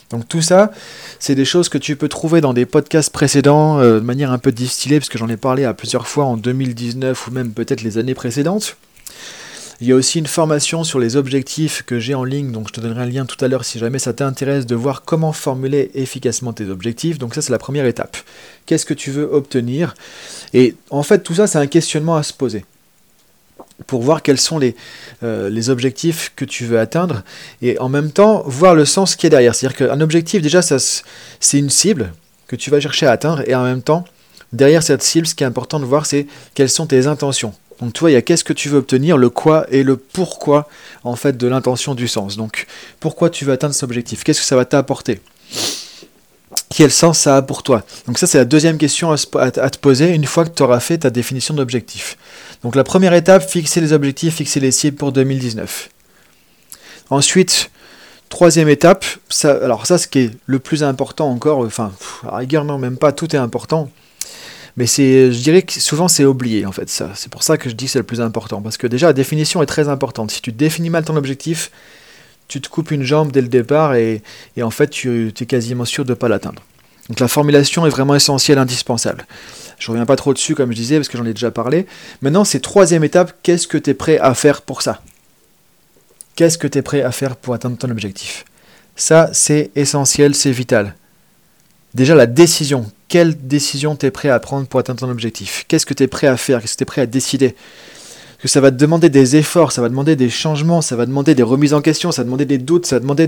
Donc 0.10 0.28
tout 0.28 0.42
ça, 0.42 0.72
c'est 1.20 1.36
des 1.36 1.46
choses 1.46 1.70
que 1.70 1.78
tu 1.78 1.96
peux 1.96 2.08
trouver 2.08 2.40
dans 2.40 2.54
des 2.54 2.66
podcasts 2.66 3.12
précédents 3.12 3.80
euh, 3.80 4.00
de 4.00 4.06
manière 4.06 4.32
un 4.32 4.38
peu 4.38 4.52
distillée, 4.52 5.00
parce 5.00 5.10
que 5.10 5.18
j'en 5.18 5.28
ai 5.28 5.38
parlé 5.38 5.66
à 5.66 5.74
plusieurs 5.74 6.08
fois 6.08 6.26
en 6.26 6.38
2019 6.38 7.28
ou 7.28 7.32
même 7.32 7.52
peut-être 7.52 7.82
les 7.82 7.98
années 7.98 8.16
précédentes. 8.16 8.78
Il 9.80 9.88
y 9.88 9.92
a 9.92 9.96
aussi 9.96 10.18
une 10.18 10.28
formation 10.28 10.84
sur 10.84 10.98
les 10.98 11.18
objectifs 11.18 11.84
que 11.84 12.00
j'ai 12.00 12.16
en 12.16 12.24
ligne, 12.24 12.52
donc 12.52 12.70
je 12.70 12.74
te 12.74 12.82
donnerai 12.82 13.04
un 13.04 13.06
lien 13.06 13.26
tout 13.26 13.44
à 13.46 13.48
l'heure 13.48 13.64
si 13.64 13.78
jamais 13.78 14.00
ça 14.00 14.12
t'intéresse 14.12 14.66
de 14.66 14.74
voir 14.74 15.04
comment 15.04 15.34
formuler 15.34 15.92
efficacement 15.94 16.52
tes 16.52 16.68
objectifs. 16.70 17.20
Donc 17.20 17.36
ça 17.36 17.44
c'est 17.44 17.52
la 17.52 17.60
première 17.60 17.86
étape. 17.86 18.18
Qu'est-ce 18.66 18.88
que 18.88 18.96
tu 18.96 19.12
veux 19.12 19.32
obtenir? 19.32 19.94
Et 20.54 20.74
en 20.90 21.04
fait 21.04 21.20
tout 21.20 21.36
ça 21.36 21.46
c'est 21.46 21.60
un 21.60 21.68
questionnement 21.68 22.16
à 22.16 22.24
se 22.24 22.34
poser 22.34 22.66
pour 23.86 24.02
voir 24.02 24.24
quels 24.24 24.40
sont 24.40 24.58
les, 24.58 24.76
euh, 25.24 25.50
les 25.50 25.70
objectifs 25.70 26.32
que 26.36 26.46
tu 26.46 26.66
veux 26.66 26.80
atteindre 26.80 27.24
et 27.62 27.78
en 27.80 27.90
même 27.90 28.12
temps 28.12 28.44
voir 28.46 28.74
le 28.74 28.86
sens 28.86 29.16
qui 29.16 29.28
est 29.28 29.30
derrière. 29.30 29.54
C'est-à-dire 29.54 29.78
qu'un 29.78 30.02
objectif 30.02 30.42
déjà 30.42 30.62
c'est 30.62 31.60
une 31.60 31.70
cible 31.70 32.12
que 32.48 32.56
tu 32.56 32.72
vas 32.72 32.80
chercher 32.80 33.06
à 33.06 33.12
atteindre 33.12 33.44
et 33.48 33.54
en 33.54 33.64
même 33.64 33.82
temps 33.82 34.06
derrière 34.52 34.82
cette 34.82 35.04
cible 35.04 35.28
ce 35.28 35.36
qui 35.36 35.44
est 35.44 35.48
important 35.48 35.80
de 35.80 35.86
voir 35.86 36.06
c'est 36.06 36.28
quelles 36.56 36.70
sont 36.70 36.88
tes 36.88 37.08
intentions. 37.08 37.54
Donc 37.82 37.94
tu 37.94 38.00
vois, 38.00 38.10
il 38.10 38.14
y 38.14 38.18
a 38.18 38.22
qu'est-ce 38.22 38.44
que 38.44 38.54
tu 38.54 38.70
veux 38.70 38.80
obtenir, 38.80 39.18
le 39.18 39.30
quoi 39.30 39.66
et 39.70 39.84
le 39.84 39.98
pourquoi 39.98 40.68
en 41.04 41.16
fait 41.16 41.38
de 41.38 41.48
l'intention 41.48 41.94
du 41.94 42.08
sens. 42.08 42.38
Donc 42.38 42.66
pourquoi 43.00 43.30
tu 43.30 43.46
veux 43.46 43.54
atteindre 43.54 43.74
cet 43.74 43.84
objectif? 43.84 44.24
Qu'est-ce 44.24 44.42
que 44.42 44.46
ça 44.46 44.56
va 44.56 44.66
t'apporter? 44.66 45.22
Quel 46.70 46.92
sens 46.92 47.20
ça 47.20 47.38
a 47.38 47.42
pour 47.42 47.64
toi? 47.64 47.84
Donc 48.08 48.18
ça 48.18 48.26
c'est 48.26 48.38
la 48.38 48.46
deuxième 48.46 48.78
question 48.78 49.12
à, 49.12 49.18
te 49.18 49.78
poser 49.78 50.14
une 50.14 50.26
fois 50.26 50.46
que 50.46 50.50
tu 50.50 50.64
auras 50.64 50.80
fait 50.80 51.00
ta 51.00 51.10
définition 51.10 51.54
d'objectif. 51.54 52.18
Donc 52.64 52.76
la 52.76 52.84
première 52.84 53.14
étape, 53.14 53.48
fixer 53.48 53.82
les 53.82 53.94
objectifs, 53.94 54.36
fixer 54.36 54.60
les 54.60 54.72
cibles 54.72 54.98
pour 54.98 55.12
2019. 55.12 55.90
Ensuite, 57.10 57.72
troisième 58.30 58.70
étape, 58.70 59.06
alors 59.44 59.86
ça 59.86 59.98
ce 59.98 60.08
qui 60.08 60.20
est 60.20 60.32
le 60.46 60.60
plus 60.60 60.84
important 60.84 61.30
encore, 61.30 61.60
enfin, 61.60 61.92
à 62.30 62.42
même 62.78 62.98
pas, 62.98 63.12
tout 63.12 63.36
est 63.36 63.40
important. 63.40 63.90
Mais 64.76 64.86
c'est, 64.86 65.32
je 65.32 65.40
dirais 65.40 65.64
que 65.64 65.74
souvent 65.74 66.08
c'est 66.08 66.24
oublié 66.24 66.66
en 66.66 66.72
fait 66.72 66.88
ça. 66.88 67.10
C'est 67.16 67.32
pour 67.32 67.42
ça 67.42 67.58
que 67.58 67.68
je 67.68 67.76
dis 67.76 67.88
c'est 67.88 67.98
le 67.98 68.04
plus 68.04 68.22
important. 68.22 68.62
Parce 68.62 68.78
que 68.78 68.86
déjà 68.86 69.08
la 69.08 69.14
définition 69.14 69.64
est 69.64 69.66
très 69.66 69.90
importante. 69.90 70.30
Si 70.30 70.42
tu 70.42 70.52
définis 70.52 70.92
mal 70.92 71.04
ton 71.04 71.16
objectif, 71.16 71.72
tu 72.48 72.62
te 72.62 72.70
coupes 72.70 72.92
une 72.92 73.04
jambe 73.04 73.32
dès 73.32 73.42
le 73.42 73.48
départ 73.48 73.96
et, 73.96 74.22
en 74.62 74.70
fait 74.70 74.90
tu 74.90 75.34
es 75.40 75.46
quasiment 75.46 75.84
sûr 75.84 76.06
de 76.06 76.12
ne 76.12 76.16
pas 76.16 76.30
l'atteindre. 76.30 76.62
Donc 77.10 77.20
la 77.20 77.28
formulation 77.28 77.88
est 77.88 77.90
vraiment 77.90 78.14
essentielle, 78.14 78.60
indispensable. 78.60 79.26
Je 79.78 79.92
reviens 79.92 80.06
pas 80.06 80.16
trop 80.16 80.34
dessus 80.34 80.56
comme 80.56 80.72
je 80.72 80.78
disais 80.78 80.98
parce 80.98 81.08
que 81.08 81.18
j'en 81.18 81.26
ai 81.26 81.34
déjà 81.34 81.52
parlé. 81.52 81.86
Maintenant 82.22 82.44
c'est 82.44 82.60
troisième 82.60 83.04
étape, 83.04 83.34
qu'est-ce 83.44 83.68
que 83.68 83.78
tu 83.78 83.92
es 83.92 83.94
prêt 83.94 84.18
à 84.20 84.34
faire 84.34 84.62
pour 84.62 84.82
ça? 84.82 85.02
Qu'est-ce 86.36 86.58
que 86.58 86.68
tu 86.68 86.78
es 86.78 86.82
prêt 86.82 87.02
à 87.02 87.12
faire 87.12 87.36
pour 87.36 87.54
atteindre 87.54 87.78
ton 87.78 87.90
objectif? 87.90 88.46
Ça 88.96 89.30
c'est 89.34 89.72
essentiel, 89.76 90.36
c'est 90.36 90.52
vital. 90.52 90.96
Déjà 91.94 92.16
la 92.16 92.26
décision, 92.26 92.92
quelle 93.08 93.48
décision 93.48 93.96
tu 93.96 94.06
es 94.06 94.12
prêt 94.12 94.30
à 94.30 94.40
prendre 94.40 94.68
pour 94.68 94.80
atteindre 94.80 95.00
ton 95.00 95.10
objectif? 95.10 95.66
Qu'est-ce 95.68 95.86
que 95.86 95.94
tu 95.94 96.04
es 96.04 96.08
prêt 96.08 96.28
à 96.28 96.38
faire? 96.38 96.62
Qu'est-ce 96.62 96.74
que 96.74 96.78
tu 96.78 96.84
es 96.84 96.86
prêt 96.86 97.02
à 97.02 97.06
décider? 97.06 97.56
Parce 98.38 98.44
que 98.44 98.48
ça 98.50 98.62
va 98.62 98.70
te 98.70 98.76
demander 98.76 99.10
des 99.10 99.36
efforts, 99.36 99.72
ça 99.72 99.82
va 99.82 99.90
demander 99.90 100.16
des 100.16 100.30
changements, 100.30 100.84
ça 100.84 100.96
va 100.96 101.08
demander 101.08 101.34
des 101.34 101.44
remises 101.44 101.74
en 101.74 101.82
question, 101.82 102.12
ça 102.12 102.22
va 102.22 102.26
demander 102.26 102.46
des 102.46 102.60
doutes, 102.60 102.86
ça 102.86 102.98
va 102.98 103.00
demander 103.00 103.28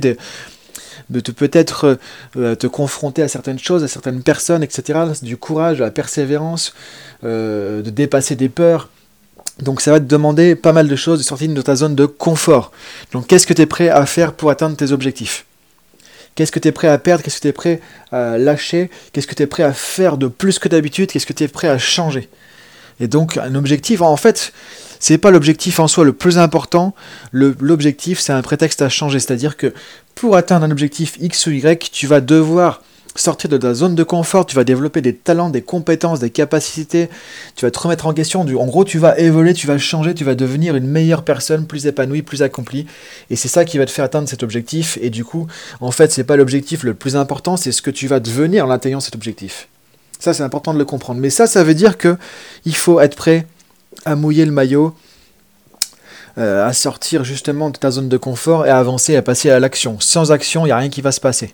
de 1.09 1.19
te 1.19 1.31
peut-être 1.31 1.97
euh, 2.37 2.55
te 2.55 2.67
confronter 2.67 3.21
à 3.21 3.27
certaines 3.27 3.59
choses, 3.59 3.83
à 3.83 3.87
certaines 3.87 4.21
personnes, 4.21 4.63
etc. 4.63 4.99
Du 5.21 5.37
courage, 5.37 5.79
de 5.79 5.83
la 5.83 5.91
persévérance, 5.91 6.73
euh, 7.23 7.81
de 7.81 7.89
dépasser 7.89 8.35
des 8.35 8.49
peurs. 8.49 8.89
Donc 9.61 9.81
ça 9.81 9.91
va 9.91 9.99
te 9.99 10.05
demander 10.05 10.55
pas 10.55 10.71
mal 10.71 10.87
de 10.87 10.95
choses, 10.95 11.19
de 11.19 11.23
sortir 11.23 11.49
de 11.49 11.61
ta 11.61 11.75
zone 11.75 11.95
de 11.95 12.05
confort. 12.05 12.71
Donc 13.11 13.27
qu'est-ce 13.27 13.47
que 13.47 13.53
tu 13.53 13.61
es 13.61 13.65
prêt 13.65 13.89
à 13.89 14.05
faire 14.05 14.33
pour 14.33 14.49
atteindre 14.51 14.77
tes 14.77 14.91
objectifs? 14.91 15.45
Qu'est-ce 16.35 16.51
que 16.51 16.59
tu 16.59 16.69
es 16.69 16.71
prêt 16.71 16.87
à 16.87 16.97
perdre? 16.97 17.23
Qu'est-ce 17.23 17.37
que 17.37 17.41
tu 17.41 17.47
es 17.49 17.53
prêt 17.53 17.81
à 18.11 18.37
lâcher? 18.37 18.89
Qu'est-ce 19.11 19.27
que 19.27 19.35
tu 19.35 19.43
es 19.43 19.47
prêt 19.47 19.63
à 19.63 19.73
faire 19.73 20.17
de 20.17 20.27
plus 20.27 20.59
que 20.59 20.69
d'habitude? 20.69 21.11
Qu'est-ce 21.11 21.25
que 21.25 21.33
tu 21.33 21.43
es 21.43 21.47
prêt 21.49 21.67
à 21.67 21.77
changer? 21.77 22.29
Et 23.01 23.07
donc, 23.07 23.37
un 23.37 23.55
objectif, 23.55 24.01
en 24.01 24.15
fait, 24.17 24.53
c'est 24.99 25.17
pas 25.17 25.31
l'objectif 25.31 25.79
en 25.79 25.87
soi 25.87 26.03
le 26.03 26.13
plus 26.13 26.37
important. 26.37 26.93
L'objectif, 27.31 28.19
c'est 28.19 28.33
un 28.33 28.41
prétexte 28.41 28.81
à 28.81 28.89
changer. 28.89 29.19
C'est-à-dire 29.19 29.57
que 29.57 29.73
pour 30.15 30.35
atteindre 30.35 30.65
un 30.65 30.71
objectif 30.71 31.15
X 31.19 31.47
ou 31.47 31.51
Y, 31.51 31.91
tu 31.91 32.07
vas 32.07 32.21
devoir 32.21 32.81
sortir 33.15 33.49
de 33.49 33.57
ta 33.57 33.73
zone 33.73 33.95
de 33.95 34.03
confort, 34.03 34.45
tu 34.45 34.55
vas 34.55 34.63
développer 34.63 35.01
des 35.01 35.15
talents, 35.15 35.49
des 35.49 35.61
compétences, 35.61 36.19
des 36.19 36.29
capacités, 36.29 37.09
tu 37.55 37.65
vas 37.65 37.71
te 37.71 37.79
remettre 37.79 38.05
en 38.05 38.13
question, 38.13 38.41
en 38.41 38.65
gros 38.65 38.85
tu 38.85 38.97
vas 38.99 39.17
évoluer, 39.19 39.53
tu 39.53 39.67
vas 39.67 39.77
changer, 39.77 40.13
tu 40.13 40.23
vas 40.23 40.35
devenir 40.35 40.75
une 40.75 40.87
meilleure 40.87 41.23
personne, 41.23 41.65
plus 41.65 41.87
épanouie, 41.87 42.21
plus 42.21 42.43
accomplie, 42.43 42.85
et 43.29 43.35
c'est 43.35 43.47
ça 43.47 43.65
qui 43.65 43.77
va 43.77 43.85
te 43.85 43.91
faire 43.91 44.05
atteindre 44.05 44.29
cet 44.29 44.43
objectif, 44.43 44.97
et 45.01 45.09
du 45.09 45.25
coup, 45.25 45.47
en 45.81 45.91
fait, 45.91 46.11
c'est 46.11 46.23
pas 46.23 46.37
l'objectif 46.37 46.83
le 46.83 46.93
plus 46.93 47.15
important, 47.15 47.57
c'est 47.57 47.71
ce 47.71 47.81
que 47.81 47.91
tu 47.91 48.07
vas 48.07 48.19
devenir 48.19 48.65
en 48.65 48.69
atteignant 48.69 48.99
cet 48.99 49.15
objectif. 49.15 49.67
Ça, 50.19 50.33
c'est 50.33 50.43
important 50.43 50.73
de 50.73 50.79
le 50.79 50.85
comprendre. 50.85 51.21
Mais 51.21 51.29
ça, 51.29 51.47
ça 51.47 51.63
veut 51.63 51.73
dire 51.73 51.97
que 51.97 52.17
il 52.65 52.75
faut 52.75 52.99
être 52.99 53.15
prêt 53.15 53.47
à 54.05 54.15
mouiller 54.15 54.45
le 54.45 54.51
maillot, 54.51 54.95
euh, 56.37 56.65
à 56.65 56.73
sortir 56.73 57.23
justement 57.23 57.69
de 57.69 57.77
ta 57.77 57.91
zone 57.91 58.09
de 58.09 58.17
confort 58.17 58.65
et 58.65 58.69
à 58.69 58.77
avancer, 58.77 59.15
à 59.15 59.21
passer 59.21 59.49
à 59.49 59.59
l'action. 59.59 59.99
Sans 59.99 60.31
action, 60.31 60.65
il 60.65 60.69
n'y 60.69 60.71
a 60.71 60.77
rien 60.77 60.89
qui 60.89 61.01
va 61.01 61.11
se 61.11 61.19
passer. 61.19 61.53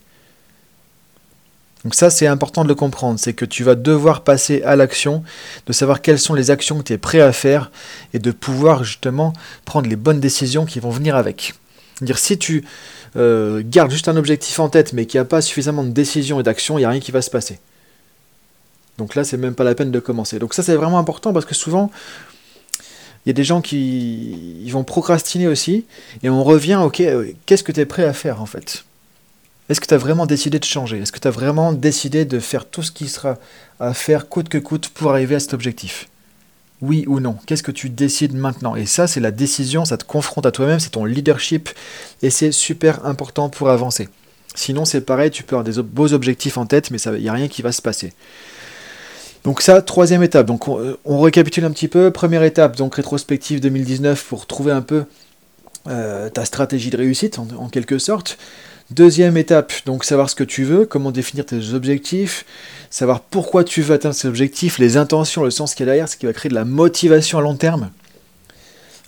Donc 1.83 1.93
ça, 1.93 2.09
c'est 2.09 2.25
important 2.25 2.63
de 2.63 2.67
le 2.67 2.75
comprendre, 2.75 3.19
c'est 3.19 3.33
que 3.33 3.45
tu 3.45 3.63
vas 3.63 3.75
devoir 3.75 4.23
passer 4.23 4.63
à 4.63 4.75
l'action, 4.75 5.23
de 5.67 5.73
savoir 5.73 6.01
quelles 6.01 6.17
sont 6.17 6.33
les 6.33 6.49
actions 6.49 6.79
que 6.79 6.83
tu 6.83 6.93
es 6.93 6.97
prêt 6.97 7.21
à 7.21 7.31
faire 7.31 7.69
et 8.13 8.19
de 8.19 8.31
pouvoir 8.31 8.83
justement 8.83 9.33
prendre 9.65 9.87
les 9.87 9.95
bonnes 9.95 10.19
décisions 10.19 10.65
qui 10.65 10.79
vont 10.79 10.89
venir 10.89 11.15
avec. 11.15 11.53
Dire 12.01 12.17
si 12.17 12.39
tu 12.39 12.65
euh, 13.17 13.61
gardes 13.63 13.91
juste 13.91 14.07
un 14.07 14.17
objectif 14.17 14.59
en 14.59 14.67
tête 14.67 14.93
mais 14.93 15.05
qu'il 15.05 15.19
n'y 15.19 15.21
a 15.21 15.25
pas 15.25 15.41
suffisamment 15.41 15.83
de 15.83 15.89
décisions 15.89 16.39
et 16.39 16.43
d'actions, 16.43 16.77
il 16.79 16.81
n'y 16.81 16.85
a 16.85 16.89
rien 16.89 16.99
qui 16.99 17.11
va 17.11 17.21
se 17.21 17.29
passer. 17.29 17.59
Donc 18.97 19.13
là, 19.13 19.23
c'est 19.23 19.37
même 19.37 19.55
pas 19.55 19.63
la 19.63 19.75
peine 19.75 19.91
de 19.91 19.99
commencer. 19.99 20.39
Donc 20.39 20.53
ça, 20.53 20.63
c'est 20.63 20.75
vraiment 20.75 20.99
important 20.99 21.33
parce 21.33 21.45
que 21.45 21.53
souvent, 21.53 21.91
il 23.25 23.29
y 23.29 23.31
a 23.31 23.33
des 23.33 23.43
gens 23.43 23.61
qui 23.61 24.69
vont 24.69 24.83
procrastiner 24.83 25.47
aussi 25.47 25.85
et 26.21 26.29
on 26.29 26.43
revient, 26.43 26.79
ok, 26.83 26.99
euh, 27.01 27.31
qu'est-ce 27.45 27.63
que 27.63 27.71
tu 27.71 27.79
es 27.79 27.85
prêt 27.85 28.05
à 28.05 28.13
faire 28.13 28.41
en 28.41 28.45
fait? 28.45 28.85
Est-ce 29.67 29.81
que 29.81 29.87
tu 29.87 29.95
as 29.95 29.97
vraiment 29.97 30.27
décidé 30.27 30.59
de 30.59 30.63
changer? 30.65 30.99
Est-ce 30.99 31.11
que 31.11 31.19
tu 31.19 31.27
as 31.27 31.31
vraiment 31.31 31.73
décidé 31.73 32.23
de 32.23 32.39
faire 32.39 32.65
tout 32.65 32.83
ce 32.83 32.91
qui 32.91 33.07
sera 33.07 33.39
à 33.79 33.95
faire 33.95 34.29
coûte 34.29 34.47
que 34.47 34.59
coûte 34.59 34.89
pour 34.89 35.09
arriver 35.09 35.35
à 35.35 35.39
cet 35.39 35.55
objectif? 35.55 36.07
Oui 36.81 37.05
ou 37.07 37.19
non? 37.19 37.37
Qu'est-ce 37.47 37.63
que 37.63 37.71
tu 37.71 37.89
décides 37.89 38.35
maintenant? 38.35 38.75
Et 38.75 38.85
ça, 38.85 39.07
c'est 39.07 39.19
la 39.19 39.31
décision, 39.31 39.85
ça 39.85 39.97
te 39.97 40.03
confronte 40.03 40.45
à 40.45 40.51
toi-même, 40.51 40.79
c'est 40.79 40.91
ton 40.91 41.05
leadership 41.05 41.69
et 42.21 42.29
c'est 42.29 42.51
super 42.51 43.05
important 43.07 43.49
pour 43.49 43.69
avancer. 43.69 44.07
Sinon, 44.53 44.85
c'est 44.85 45.01
pareil, 45.01 45.31
tu 45.31 45.41
peux 45.41 45.55
avoir 45.55 45.63
des 45.63 45.81
beaux 45.81 46.13
objectifs 46.13 46.57
en 46.57 46.67
tête, 46.67 46.91
mais 46.91 46.99
il 46.99 47.21
n'y 47.21 47.29
a 47.29 47.33
rien 47.33 47.47
qui 47.47 47.63
va 47.63 47.71
se 47.71 47.81
passer. 47.81 48.13
Donc 49.45 49.61
ça, 49.61 49.81
troisième 49.81 50.23
étape. 50.23 50.47
Donc 50.47 50.67
on, 50.67 51.21
récapitule 51.21 51.63
un 51.63 51.71
petit 51.71 51.87
peu. 51.87 52.11
Première 52.11 52.43
étape, 52.43 52.75
donc 52.75 52.95
rétrospective 52.95 53.61
2019 53.61 54.25
pour 54.25 54.47
trouver 54.47 54.71
un 54.71 54.81
peu 54.81 55.05
euh, 55.87 56.29
ta 56.29 56.43
stratégie 56.45 56.89
de 56.89 56.97
réussite 56.97 57.39
en 57.39 57.69
quelque 57.69 57.99
sorte. 57.99 58.37
Deuxième 58.91 59.35
étape, 59.37 59.71
donc 59.85 60.03
savoir 60.03 60.29
ce 60.29 60.35
que 60.35 60.43
tu 60.43 60.63
veux, 60.63 60.85
comment 60.85 61.11
définir 61.11 61.45
tes 61.45 61.73
objectifs, 61.73 62.45
savoir 62.91 63.21
pourquoi 63.21 63.63
tu 63.63 63.81
veux 63.81 63.95
atteindre 63.95 64.13
ces 64.13 64.27
objectifs, 64.27 64.77
les 64.77 64.97
intentions, 64.97 65.43
le 65.43 65.49
sens 65.49 65.73
qu'il 65.73 65.85
y 65.85 65.89
a 65.89 65.91
derrière, 65.91 66.09
ce 66.09 66.17
qui 66.17 66.27
va 66.27 66.33
créer 66.33 66.49
de 66.49 66.55
la 66.55 66.65
motivation 66.65 67.39
à 67.39 67.41
long 67.41 67.55
terme. 67.55 67.89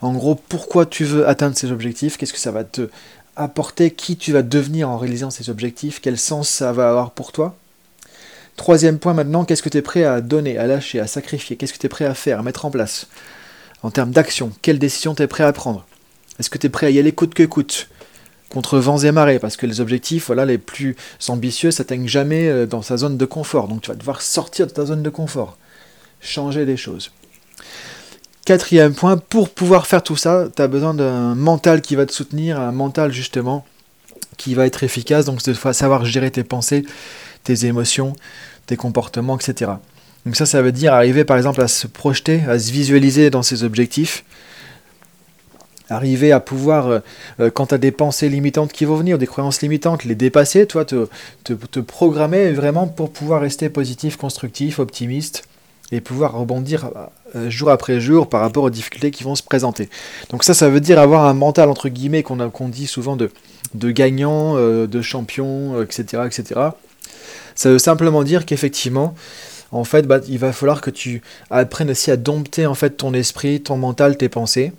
En 0.01 0.13
gros, 0.13 0.33
pourquoi 0.33 0.87
tu 0.87 1.03
veux 1.03 1.27
atteindre 1.27 1.55
ces 1.55 1.71
objectifs, 1.71 2.17
qu'est-ce 2.17 2.33
que 2.33 2.39
ça 2.39 2.51
va 2.51 2.63
te 2.63 2.89
apporter, 3.35 3.91
qui 3.91 4.17
tu 4.17 4.31
vas 4.31 4.41
devenir 4.41 4.89
en 4.89 4.97
réalisant 4.97 5.29
ces 5.29 5.51
objectifs, 5.51 5.99
quel 6.01 6.17
sens 6.17 6.49
ça 6.49 6.73
va 6.73 6.89
avoir 6.89 7.11
pour 7.11 7.31
toi. 7.31 7.55
Troisième 8.57 8.97
point 8.97 9.13
maintenant, 9.13 9.45
qu'est-ce 9.45 9.61
que 9.61 9.69
tu 9.69 9.77
es 9.77 9.81
prêt 9.83 10.03
à 10.03 10.19
donner, 10.19 10.57
à 10.57 10.65
lâcher, 10.65 10.99
à 10.99 11.07
sacrifier, 11.07 11.55
qu'est-ce 11.55 11.73
que 11.73 11.77
tu 11.77 11.85
es 11.85 11.89
prêt 11.89 12.05
à 12.05 12.15
faire, 12.15 12.39
à 12.39 12.43
mettre 12.43 12.65
en 12.65 12.71
place? 12.71 13.07
En 13.83 13.91
termes 13.91 14.11
d'action, 14.11 14.51
quelle 14.63 14.79
décision 14.79 15.13
tu 15.13 15.21
es 15.21 15.27
prêt 15.27 15.43
à 15.43 15.53
prendre? 15.53 15.85
Est-ce 16.39 16.49
que 16.49 16.57
tu 16.57 16.65
es 16.67 16.69
prêt 16.69 16.87
à 16.87 16.89
y 16.89 16.97
aller 16.97 17.11
coûte 17.11 17.35
que 17.35 17.43
coûte? 17.43 17.87
Contre 18.49 18.79
vents 18.79 18.97
et 18.97 19.11
marées, 19.11 19.39
parce 19.39 19.57
que 19.57 19.67
les 19.67 19.79
objectifs 19.79 20.27
voilà, 20.27 20.43
les 20.45 20.57
plus 20.57 20.95
ambitieux 21.27 21.69
s'atteignent 21.69 22.07
jamais 22.07 22.47
euh, 22.47 22.65
dans 22.65 22.81
sa 22.81 22.97
zone 22.97 23.15
de 23.15 23.25
confort. 23.25 23.67
Donc 23.67 23.81
tu 23.81 23.89
vas 23.89 23.95
devoir 23.95 24.21
sortir 24.21 24.65
de 24.65 24.71
ta 24.71 24.85
zone 24.85 25.03
de 25.03 25.09
confort, 25.09 25.57
changer 26.19 26.65
des 26.65 26.77
choses. 26.77 27.11
Quatrième 28.43 28.95
point, 28.95 29.17
pour 29.17 29.49
pouvoir 29.49 29.85
faire 29.85 30.01
tout 30.01 30.15
ça, 30.15 30.47
tu 30.55 30.61
as 30.61 30.67
besoin 30.67 30.95
d'un 30.95 31.35
mental 31.35 31.81
qui 31.81 31.95
va 31.95 32.05
te 32.05 32.13
soutenir, 32.13 32.59
un 32.59 32.71
mental 32.71 33.11
justement 33.11 33.65
qui 34.37 34.55
va 34.55 34.65
être 34.65 34.83
efficace, 34.83 35.25
donc 35.25 35.41
c'est 35.41 35.53
savoir 35.73 36.05
gérer 36.05 36.31
tes 36.31 36.43
pensées, 36.43 36.85
tes 37.47 37.65
émotions, 37.65 38.13
tes 38.65 38.75
comportements, 38.75 39.37
etc. 39.37 39.71
Donc 40.25 40.35
ça, 40.35 40.45
ça 40.45 40.61
veut 40.61 40.73
dire 40.73 40.93
arriver 40.93 41.23
par 41.23 41.37
exemple 41.37 41.61
à 41.61 41.69
se 41.69 41.87
projeter, 41.87 42.41
à 42.47 42.59
se 42.59 42.71
visualiser 42.71 43.29
dans 43.29 43.43
ses 43.43 43.63
objectifs, 43.63 44.25
arriver 45.89 46.33
à 46.33 46.41
pouvoir, 46.41 46.87
euh, 46.87 46.99
euh, 47.39 47.49
quand 47.49 47.73
des 47.73 47.91
pensées 47.91 48.27
limitantes 48.27 48.73
qui 48.73 48.83
vont 48.83 48.95
venir, 48.95 49.17
des 49.17 49.27
croyances 49.27 49.61
limitantes, 49.61 50.03
les 50.03 50.15
dépasser, 50.15 50.65
toi, 50.65 50.83
te, 50.83 51.79
programmer 51.79 52.51
vraiment 52.51 52.87
pour 52.87 53.11
pouvoir 53.11 53.39
rester 53.41 53.69
positif, 53.69 54.17
constructif, 54.17 54.79
optimiste 54.79 55.47
et 55.93 56.01
pouvoir 56.01 56.33
rebondir 56.33 56.89
euh, 57.35 57.49
jour 57.49 57.69
après 57.69 58.01
jour 58.01 58.27
par 58.27 58.41
rapport 58.41 58.65
aux 58.65 58.69
difficultés 58.69 59.11
qui 59.11 59.23
vont 59.23 59.35
se 59.35 59.43
présenter. 59.43 59.89
Donc 60.29 60.43
ça, 60.43 60.53
ça 60.53 60.67
veut 60.67 60.81
dire 60.81 60.99
avoir 60.99 61.25
un 61.25 61.33
mental, 61.33 61.69
entre 61.69 61.87
guillemets, 61.87 62.23
qu'on 62.23 62.67
dit 62.67 62.87
souvent 62.87 63.15
de, 63.15 63.31
de 63.73 63.91
gagnant, 63.91 64.55
de 64.55 65.01
champion, 65.01 65.81
etc., 65.81 66.23
etc. 66.25 66.71
Ça 67.55 67.69
veut 67.69 67.79
simplement 67.79 68.23
dire 68.23 68.45
qu'effectivement, 68.45 69.15
en 69.71 69.83
fait, 69.83 70.03
bah, 70.03 70.19
il 70.27 70.39
va 70.39 70.53
falloir 70.53 70.81
que 70.81 70.89
tu 70.89 71.21
apprennes 71.49 71.91
aussi 71.91 72.11
à 72.11 72.17
dompter 72.17 72.65
en 72.65 72.75
fait 72.75 72.91
ton 72.91 73.13
esprit, 73.13 73.61
ton 73.61 73.77
mental, 73.77 74.17
tes 74.17 74.29
pensées, 74.29 74.73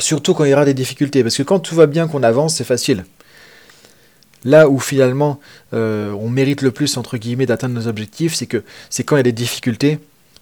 Surtout 0.00 0.34
quand 0.34 0.44
il 0.44 0.50
y 0.50 0.54
aura 0.54 0.64
des 0.64 0.74
difficultés. 0.74 1.22
Parce 1.22 1.36
que 1.36 1.42
quand 1.42 1.60
tout 1.60 1.74
va 1.74 1.86
bien, 1.86 2.08
qu'on 2.08 2.22
avance, 2.22 2.56
c'est 2.56 2.64
facile. 2.64 3.04
Là 4.44 4.68
où 4.68 4.78
finalement 4.78 5.40
euh, 5.72 6.12
on 6.12 6.28
mérite 6.28 6.62
le 6.62 6.70
plus, 6.70 6.96
entre 6.96 7.16
guillemets, 7.16 7.46
d'atteindre 7.46 7.74
nos 7.74 7.86
objectifs, 7.86 8.34
c'est 8.34 8.46
que 8.46 8.62
c'est 8.90 9.04
quand 9.04 9.16
il 9.16 9.20
y 9.20 9.20
a 9.20 9.24
des 9.24 9.32
difficultés 9.32 9.98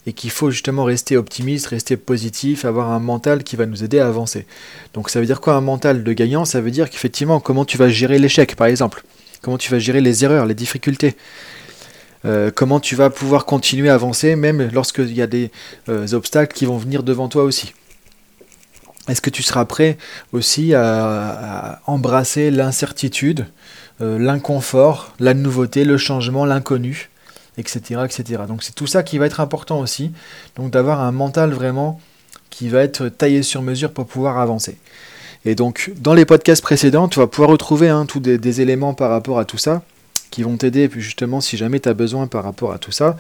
et 0.07 0.13
qu'il 0.13 0.31
faut 0.31 0.51
justement 0.51 0.83
rester 0.83 1.17
optimiste, 1.17 1.67
rester 1.69 1.97
positif, 1.97 2.65
avoir 2.65 2.91
un 2.91 2.99
mental 2.99 3.45
qui 3.45 3.55
va 3.55 3.67
nous 3.67 3.85
aider 3.85 4.01
à 4.01 4.09
avancer. 4.09 4.47
Donc 4.95 5.11
ça 5.11 5.21
veut 5.21 5.27
dire 5.27 5.41
quoi 5.41 5.55
un 5.55 5.61
mental 5.61 6.03
de 6.03 6.13
gagnant? 6.13 6.45
Ça 6.45 6.61
veut 6.61 6.73
dire 6.73 6.91
qu'effectivement, 6.91 7.39
comment 7.39 7.65
tu 7.65 7.79
vas 7.79 7.89
gérer 7.89 8.19
l'échec, 8.19 8.57
par 8.57 8.67
exemple? 8.67 9.05
Comment 9.43 9.59
tu 9.59 9.71
vas 9.71 9.79
gérer 9.79 10.01
les 10.01 10.25
erreurs, 10.25 10.47
les 10.47 10.55
difficultés 10.55 11.17
euh, 12.25 12.51
comment 12.55 12.79
tu 12.79 12.95
vas 12.95 13.11
pouvoir 13.11 13.47
continuer 13.47 13.89
à 13.89 13.95
avancer 13.95 14.37
même 14.37 14.71
lorsqu'il 14.73 15.13
y 15.13 15.23
a 15.23 15.27
des 15.27 15.51
euh, 15.89 16.13
obstacles 16.13 16.55
qui 16.55 16.67
vont 16.67 16.79
venir 16.79 17.03
devant 17.03 17.29
toi 17.29 17.43
aussi. 17.43 17.75
Est-ce 19.09 19.21
que 19.21 19.31
tu 19.31 19.43
seras 19.43 19.65
prêt 19.65 19.99
aussi 20.33 20.75
à, 20.75 21.81
embrasser 21.87 22.53
l'incertitude, 22.53 23.47
euh, 24.01 24.19
l'inconfort, 24.19 25.15
la 25.19 25.35
nouveauté, 25.35 25.85
le 25.85 25.99
changement, 25.99 26.45
l'inconnu, 26.45 27.11
etc., 27.59 28.03
etc. 28.05 28.45
Donc 28.47 28.63
c'est 28.63 28.75
tout 28.75 28.87
ça 28.87 29.03
qui 29.03 29.19
va 29.19 29.27
être 29.27 29.41
important 29.41 29.81
aussi, 29.81 30.13
donc 30.55 30.71
d'avoir 30.71 31.01
un 31.01 31.11
mental 31.11 31.51
vraiment 31.51 32.01
qui 32.51 32.69
va 32.69 32.83
être 32.83 33.09
taillé 33.09 33.43
sur 33.43 33.63
mesure 33.63 33.93
pour 33.93 34.07
pouvoir 34.07 34.39
avancer. 34.39 34.79
Et 35.45 35.55
donc 35.55 35.93
dans 35.99 36.15
les 36.15 36.25
podcasts 36.25 36.63
précédents, 36.63 37.09
tu 37.09 37.19
vas 37.19 37.27
pouvoir 37.27 37.51
retrouver 37.51 37.89
hein, 37.89 38.07
tous 38.07 38.21
des 38.21 38.61
éléments 38.61 38.95
par 38.95 39.11
rapport 39.11 39.39
à 39.39 39.45
tout 39.45 39.59
ça 39.59 39.83
qui 40.33 40.43
vont 40.43 40.57
t'aider, 40.57 40.91
justement, 40.97 41.41
si 41.41 41.57
jamais 41.57 41.79
tu 41.79 41.89
as 41.89 41.95
besoin 41.95 42.27
par 42.27 42.43
rapport 42.43 42.73
à 42.73 42.79
tout 42.79 42.91
ça. 42.91 43.17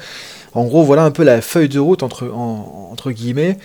En 0.54 0.64
gros, 0.64 0.82
voilà 0.82 1.04
un 1.04 1.12
peu 1.12 1.22
la 1.22 1.40
feuille 1.40 1.68
de 1.68 1.78
route, 1.78 2.02
entre, 2.02 3.10
guillemets, 3.12 3.58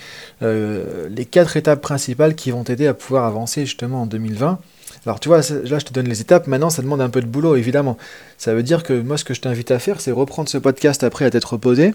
euh, 0.44 1.08
les 1.10 1.26
quatre 1.26 1.58
étapes 1.58 1.82
principales 1.82 2.36
qui 2.36 2.52
vont 2.52 2.64
t'aider 2.64 2.86
à 2.86 2.94
pouvoir 2.94 3.26
avancer 3.26 3.66
justement 3.66 4.04
en 4.04 4.06
2020. 4.06 4.60
Alors 5.06 5.20
tu 5.20 5.30
vois, 5.30 5.38
là 5.38 5.80
je 5.80 5.86
te 5.86 5.94
donne 5.94 6.08
les 6.08 6.20
étapes, 6.22 6.48
maintenant 6.48 6.70
ça 6.70 6.82
demande 6.82 7.00
un 7.00 7.10
peu 7.10 7.22
de 7.22 7.28
boulot 7.28 7.56
évidemment. 7.56 7.98
Ça 8.38 8.54
veut 8.54 8.64
dire 8.64 8.84
que 8.84 8.94
moi 8.94 9.18
ce 9.18 9.24
que 9.24 9.34
je 9.34 9.40
t'invite 9.40 9.72
à 9.72 9.80
faire, 9.80 10.02
c'est 10.02 10.12
reprendre 10.12 10.50
ce 10.50 10.58
podcast 10.58 11.04
après 11.04 11.24
à 11.24 11.30
t'être 11.30 11.54
reposé, 11.54 11.94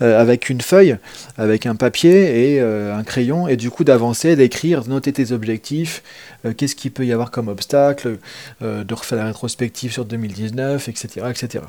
avec 0.00 0.50
une 0.50 0.60
feuille, 0.60 0.96
avec 1.38 1.66
un 1.66 1.74
papier 1.74 2.54
et 2.54 2.60
euh, 2.60 2.96
un 2.96 3.02
crayon, 3.02 3.48
et 3.48 3.56
du 3.56 3.70
coup 3.70 3.84
d'avancer, 3.84 4.36
d'écrire, 4.36 4.86
noter 4.86 5.12
tes 5.12 5.32
objectifs, 5.32 6.02
euh, 6.44 6.52
qu'est-ce 6.52 6.76
qu'il 6.76 6.92
peut 6.92 7.06
y 7.06 7.12
avoir 7.12 7.30
comme 7.30 7.48
obstacle, 7.48 8.18
de 8.60 8.94
refaire 8.94 9.18
la 9.18 9.26
rétrospective 9.26 9.92
sur 9.92 10.04
2019, 10.04 10.88
etc. 10.88 11.26
etc. 11.30 11.64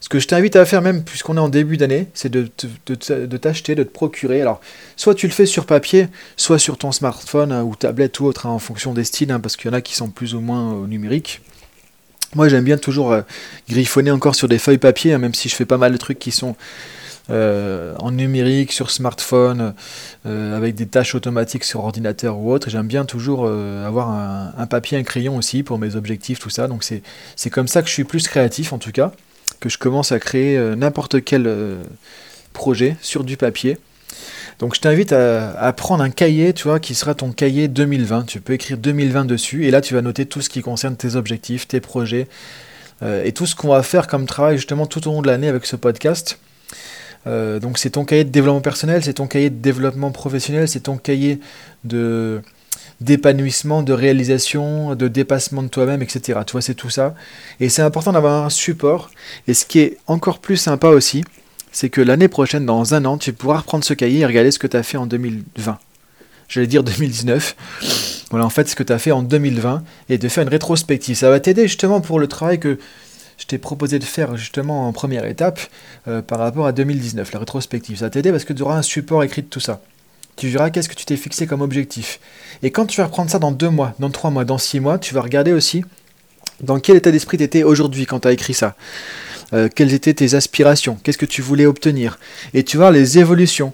Ce 0.00 0.08
que 0.08 0.18
je 0.18 0.26
t'invite 0.26 0.56
à 0.56 0.64
faire 0.64 0.82
même, 0.82 1.04
puisqu'on 1.04 1.36
est 1.36 1.40
en 1.40 1.48
début 1.48 1.76
d'année, 1.76 2.08
c'est 2.14 2.30
de, 2.30 2.46
t'acheter, 3.36 3.74
de 3.74 3.82
te 3.82 3.90
procurer. 3.90 4.40
Alors, 4.40 4.60
soit 4.96 5.14
tu 5.14 5.26
le 5.26 5.32
fais 5.32 5.46
sur 5.46 5.66
papier, 5.66 6.08
soit 6.36 6.58
sur 6.58 6.78
ton 6.78 6.92
smartphone 6.92 7.52
ou 7.52 7.74
tablette 7.76 8.20
ou 8.20 8.26
autre, 8.26 8.46
hein, 8.46 8.50
en 8.50 8.58
fonction 8.58 8.94
des 8.94 9.04
styles, 9.04 9.30
hein, 9.30 9.40
parce 9.40 9.56
qu'il 9.56 9.70
y 9.70 9.74
en 9.74 9.76
a 9.76 9.80
qui 9.80 9.94
sont 9.94 10.08
plus 10.08 10.34
ou 10.34 10.40
moins 10.40 10.72
au 10.72 10.86
numérique. 10.86 11.40
Moi, 12.34 12.48
j'aime 12.48 12.64
bien 12.64 12.78
toujours 12.78 13.16
griffonner 13.68 14.10
encore 14.10 14.34
sur 14.34 14.48
des 14.48 14.58
feuilles 14.58 14.78
papier, 14.78 15.14
hein, 15.14 15.18
même 15.18 15.34
si 15.34 15.48
je 15.48 15.54
fais 15.54 15.64
pas 15.64 15.78
mal 15.78 15.92
de 15.92 15.96
trucs 15.96 16.18
qui 16.18 16.32
sont 16.32 16.56
euh, 17.28 17.94
en 17.98 18.12
numérique, 18.12 18.70
sur 18.70 18.90
smartphone, 18.90 19.74
euh, 20.26 20.56
avec 20.56 20.76
des 20.76 20.86
tâches 20.86 21.16
automatiques 21.16 21.64
sur 21.64 21.80
ordinateur 21.80 22.38
ou 22.38 22.52
autre. 22.52 22.70
J'aime 22.70 22.86
bien 22.86 23.04
toujours 23.04 23.46
euh, 23.46 23.84
avoir 23.84 24.10
un, 24.10 24.66
papier, 24.66 24.96
un 24.96 25.02
crayon 25.02 25.36
aussi 25.36 25.64
pour 25.64 25.78
mes 25.78 25.96
objectifs, 25.96 26.38
tout 26.38 26.50
ça. 26.50 26.68
Donc 26.68 26.84
c'est 26.84 27.50
comme 27.50 27.66
ça 27.66 27.82
que 27.82 27.88
je 27.88 27.94
suis 27.94 28.04
plus 28.04 28.28
créatif 28.28 28.72
en 28.72 28.78
tout 28.78 28.92
cas, 28.92 29.10
que 29.58 29.68
je 29.68 29.78
commence 29.78 30.12
à 30.12 30.20
créer 30.20 30.58
n'importe 30.76 31.24
quel 31.24 31.50
projet 32.52 32.96
sur 33.00 33.24
du 33.24 33.36
papier. 33.36 33.78
Donc 34.60 34.74
je 34.74 34.80
t'invite 34.80 35.12
à, 35.12 35.72
prendre 35.76 36.04
un 36.04 36.10
cahier, 36.10 36.52
tu 36.52 36.64
vois, 36.64 36.78
qui 36.78 36.94
sera 36.94 37.14
ton 37.14 37.32
cahier 37.32 37.66
2020. 37.66 38.24
Tu 38.26 38.40
peux 38.40 38.52
écrire 38.52 38.78
2020 38.78 39.24
dessus 39.24 39.66
et 39.66 39.70
là 39.70 39.80
tu 39.80 39.94
vas 39.94 40.02
noter 40.02 40.26
tout 40.26 40.42
ce 40.42 40.48
qui 40.48 40.62
concerne 40.62 40.96
tes 40.96 41.16
objectifs, 41.16 41.66
tes 41.66 41.80
projets 41.80 42.28
et 43.02 43.32
tout 43.32 43.46
ce 43.46 43.56
qu'on 43.56 43.68
va 43.68 43.82
faire 43.82 44.06
comme 44.06 44.26
travail 44.26 44.56
justement 44.56 44.86
tout 44.86 45.06
au 45.08 45.12
long 45.12 45.22
de 45.22 45.26
l'année 45.26 45.48
avec 45.48 45.66
ce 45.66 45.76
podcast. 45.76 46.38
Euh, 47.26 47.58
donc 47.58 47.78
c'est 47.78 47.90
ton 47.90 48.04
cahier 48.04 48.24
de 48.24 48.30
développement 48.30 48.60
personnel, 48.60 49.02
c'est 49.02 49.14
ton 49.14 49.26
cahier 49.26 49.50
de 49.50 49.56
développement 49.56 50.12
professionnel, 50.12 50.68
c'est 50.68 50.80
ton 50.80 50.96
cahier 50.96 51.40
de 51.84 52.40
d'épanouissement, 53.00 53.82
de 53.82 53.92
réalisation, 53.92 54.94
de 54.94 55.08
dépassement 55.08 55.62
de 55.62 55.68
toi-même, 55.68 56.02
etc. 56.02 56.40
Tu 56.46 56.52
vois, 56.52 56.62
c'est 56.62 56.74
tout 56.74 56.88
ça. 56.88 57.14
Et 57.60 57.68
c'est 57.68 57.82
important 57.82 58.12
d'avoir 58.12 58.44
un 58.44 58.48
support. 58.48 59.10
Et 59.48 59.54
ce 59.54 59.66
qui 59.66 59.80
est 59.80 59.98
encore 60.06 60.38
plus 60.38 60.56
sympa 60.56 60.88
aussi, 60.88 61.22
c'est 61.72 61.90
que 61.90 62.00
l'année 62.00 62.28
prochaine, 62.28 62.64
dans 62.64 62.94
un 62.94 63.04
an, 63.04 63.18
tu 63.18 63.34
pourras 63.34 63.58
reprendre 63.58 63.84
ce 63.84 63.92
cahier 63.92 64.20
et 64.20 64.26
regarder 64.26 64.50
ce 64.50 64.58
que 64.58 64.66
tu 64.66 64.78
as 64.78 64.82
fait 64.82 64.96
en 64.96 65.06
2020. 65.06 65.78
J'allais 66.48 66.66
dire 66.66 66.84
2019. 66.84 68.24
Voilà, 68.30 68.46
en 68.46 68.50
fait, 68.50 68.68
ce 68.68 68.74
que 68.74 68.82
tu 68.82 68.92
as 68.92 68.98
fait 68.98 69.12
en 69.12 69.22
2020 69.22 69.82
et 70.08 70.18
de 70.18 70.28
faire 70.28 70.42
une 70.42 70.48
rétrospective. 70.48 71.16
Ça 71.16 71.28
va 71.28 71.38
t'aider 71.38 71.62
justement 71.68 72.00
pour 72.00 72.18
le 72.18 72.28
travail 72.28 72.58
que 72.58 72.78
je 73.38 73.46
t'ai 73.46 73.58
proposé 73.58 73.98
de 73.98 74.04
faire 74.04 74.36
justement 74.36 74.88
en 74.88 74.92
première 74.92 75.26
étape 75.26 75.60
euh, 76.08 76.22
par 76.22 76.38
rapport 76.38 76.66
à 76.66 76.72
2019, 76.72 77.32
la 77.32 77.38
rétrospective. 77.38 77.98
Ça 77.98 78.10
t'aider 78.10 78.30
parce 78.30 78.44
que 78.44 78.52
tu 78.52 78.62
auras 78.62 78.76
un 78.76 78.82
support 78.82 79.22
écrit 79.22 79.42
de 79.42 79.48
tout 79.48 79.60
ça. 79.60 79.82
Tu 80.36 80.48
verras 80.48 80.70
qu'est-ce 80.70 80.88
que 80.88 80.94
tu 80.94 81.06
t'es 81.06 81.16
fixé 81.16 81.46
comme 81.46 81.62
objectif. 81.62 82.20
Et 82.62 82.70
quand 82.70 82.86
tu 82.86 82.98
vas 83.00 83.06
reprendre 83.06 83.30
ça 83.30 83.38
dans 83.38 83.52
deux 83.52 83.70
mois, 83.70 83.94
dans 83.98 84.10
trois 84.10 84.30
mois, 84.30 84.44
dans 84.44 84.58
six 84.58 84.80
mois, 84.80 84.98
tu 84.98 85.14
vas 85.14 85.22
regarder 85.22 85.52
aussi 85.52 85.82
dans 86.60 86.78
quel 86.78 86.96
état 86.96 87.10
d'esprit 87.10 87.38
tu 87.38 87.44
étais 87.44 87.62
aujourd'hui 87.62 88.06
quand 88.06 88.20
tu 88.20 88.28
as 88.28 88.32
écrit 88.32 88.54
ça. 88.54 88.76
Euh, 89.52 89.68
quelles 89.74 89.94
étaient 89.94 90.14
tes 90.14 90.34
aspirations, 90.34 90.98
qu'est-ce 91.02 91.18
que 91.18 91.26
tu 91.26 91.40
voulais 91.40 91.66
obtenir? 91.66 92.18
Et 92.52 92.64
tu 92.64 92.76
vois 92.76 92.90
les 92.90 93.18
évolutions. 93.18 93.72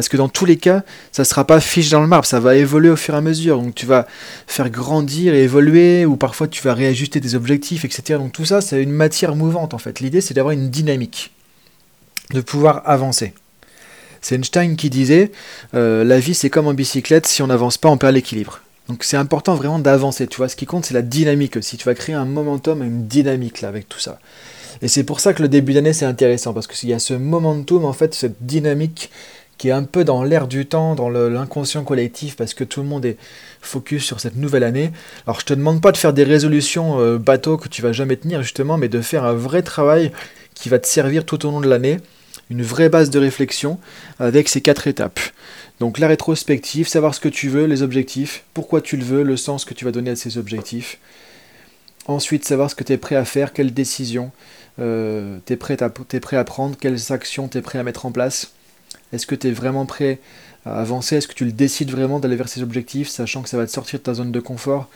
Parce 0.00 0.08
que 0.08 0.16
dans 0.16 0.30
tous 0.30 0.46
les 0.46 0.56
cas, 0.56 0.82
ça 1.12 1.24
ne 1.24 1.26
sera 1.26 1.46
pas 1.46 1.60
fiche 1.60 1.90
dans 1.90 2.00
le 2.00 2.06
marbre, 2.06 2.24
ça 2.24 2.40
va 2.40 2.56
évoluer 2.56 2.88
au 2.88 2.96
fur 2.96 3.12
et 3.12 3.18
à 3.18 3.20
mesure. 3.20 3.60
Donc 3.60 3.74
tu 3.74 3.84
vas 3.84 4.06
faire 4.46 4.70
grandir 4.70 5.34
et 5.34 5.42
évoluer, 5.42 6.06
ou 6.06 6.16
parfois 6.16 6.48
tu 6.48 6.62
vas 6.62 6.72
réajuster 6.72 7.20
tes 7.20 7.34
objectifs, 7.34 7.84
etc. 7.84 8.18
Donc 8.18 8.32
tout 8.32 8.46
ça, 8.46 8.62
c'est 8.62 8.82
une 8.82 8.92
matière 8.92 9.36
mouvante 9.36 9.74
en 9.74 9.78
fait. 9.78 10.00
L'idée, 10.00 10.22
c'est 10.22 10.32
d'avoir 10.32 10.52
une 10.52 10.70
dynamique, 10.70 11.32
de 12.32 12.40
pouvoir 12.40 12.80
avancer. 12.86 13.34
C'est 14.22 14.36
Einstein 14.36 14.74
qui 14.74 14.88
disait 14.88 15.32
euh, 15.74 16.02
la 16.02 16.18
vie 16.18 16.32
c'est 16.32 16.48
comme 16.48 16.66
en 16.66 16.72
bicyclette, 16.72 17.26
si 17.26 17.42
on 17.42 17.48
n'avance 17.48 17.76
pas 17.76 17.90
on 17.90 17.98
perd 17.98 18.14
l'équilibre. 18.14 18.62
Donc 18.88 19.04
c'est 19.04 19.18
important 19.18 19.54
vraiment 19.54 19.80
d'avancer, 19.80 20.26
tu 20.28 20.38
vois, 20.38 20.48
ce 20.48 20.56
qui 20.56 20.64
compte 20.64 20.86
c'est 20.86 20.94
la 20.94 21.02
dynamique 21.02 21.58
aussi, 21.58 21.76
tu 21.76 21.84
vas 21.84 21.94
créer 21.94 22.14
un 22.14 22.24
momentum, 22.24 22.82
une 22.82 23.06
dynamique 23.06 23.60
là 23.60 23.68
avec 23.68 23.86
tout 23.86 24.00
ça. 24.00 24.18
Et 24.80 24.88
c'est 24.88 25.04
pour 25.04 25.20
ça 25.20 25.34
que 25.34 25.42
le 25.42 25.48
début 25.48 25.74
d'année 25.74 25.92
c'est 25.92 26.06
intéressant, 26.06 26.54
parce 26.54 26.66
qu'il 26.66 26.88
y 26.88 26.94
a 26.94 26.98
ce 26.98 27.12
momentum 27.12 27.84
en 27.84 27.92
fait, 27.92 28.14
cette 28.14 28.46
dynamique 28.46 29.10
qui 29.60 29.68
est 29.68 29.72
un 29.72 29.82
peu 29.82 30.04
dans 30.04 30.22
l'air 30.22 30.48
du 30.48 30.64
temps, 30.64 30.94
dans 30.94 31.10
l'inconscient 31.10 31.84
collectif, 31.84 32.34
parce 32.34 32.54
que 32.54 32.64
tout 32.64 32.80
le 32.80 32.88
monde 32.88 33.04
est 33.04 33.18
focus 33.60 34.02
sur 34.02 34.18
cette 34.18 34.36
nouvelle 34.36 34.64
année. 34.64 34.90
Alors 35.26 35.38
je 35.38 35.44
te 35.44 35.52
demande 35.52 35.82
pas 35.82 35.92
de 35.92 35.98
faire 35.98 36.14
des 36.14 36.24
résolutions 36.24 36.98
euh, 36.98 37.18
bateaux 37.18 37.58
que 37.58 37.68
tu 37.68 37.82
vas 37.82 37.92
jamais 37.92 38.16
tenir 38.16 38.42
justement, 38.42 38.78
mais 38.78 38.88
de 38.88 39.02
faire 39.02 39.22
un 39.24 39.34
vrai 39.34 39.60
travail 39.60 40.12
qui 40.54 40.70
va 40.70 40.78
te 40.78 40.86
servir 40.86 41.26
tout 41.26 41.44
au 41.44 41.50
long 41.50 41.60
de 41.60 41.68
l'année 41.68 41.98
une 42.48 42.62
vraie 42.62 42.88
base 42.88 43.10
de 43.10 43.18
réflexion 43.18 43.78
avec 44.18 44.48
ces 44.48 44.62
quatre 44.62 44.86
étapes. 44.86 45.20
Donc 45.78 45.98
la 45.98 46.08
rétrospective, 46.08 46.88
savoir 46.88 47.14
ce 47.14 47.20
que 47.20 47.28
tu 47.28 47.50
veux, 47.50 47.66
les 47.66 47.82
objectifs, 47.82 48.44
pourquoi 48.54 48.80
tu 48.80 48.96
le 48.96 49.04
veux, 49.04 49.22
le 49.22 49.36
sens 49.36 49.66
que 49.66 49.74
tu 49.74 49.84
vas 49.84 49.92
donner 49.92 50.12
à 50.12 50.16
ces 50.16 50.38
objectifs. 50.38 50.96
Ensuite, 52.06 52.46
savoir 52.46 52.70
ce 52.70 52.74
que 52.74 52.82
tu 52.82 52.94
es 52.94 52.96
prêt 52.96 53.16
à 53.16 53.26
faire, 53.26 53.52
quelles 53.52 53.74
décisions 53.74 54.32
euh, 54.78 55.36
tu 55.44 55.52
es, 55.52 55.56
prêt 55.56 55.76
à 55.82 56.44
prendre, 56.44 56.78
quelles 56.78 57.12
actions 57.12 57.46
tu 57.46 57.58
es 57.58 57.60
prêt 57.60 57.78
à 57.78 57.82
mettre 57.82 58.06
en 58.06 58.10
place. 58.10 58.54
Est-ce 59.12 59.26
que 59.26 59.34
tu 59.34 59.48
es 59.48 59.52
vraiment 59.52 59.86
prêt 59.86 60.18
à 60.64 60.80
avancer? 60.80 61.16
Est-ce 61.16 61.28
que 61.28 61.34
tu 61.34 61.44
le 61.44 61.52
décides 61.52 61.90
vraiment 61.90 62.18
d'aller 62.18 62.36
vers 62.36 62.48
ces 62.48 62.62
objectifs, 62.62 63.08
sachant 63.08 63.42
que 63.42 63.48
ça 63.48 63.56
va 63.56 63.66
te 63.66 63.72
sortir 63.72 63.98
de 63.98 64.04
ta 64.04 64.14
zone 64.14 64.32
de 64.32 64.40
confort 64.40 64.88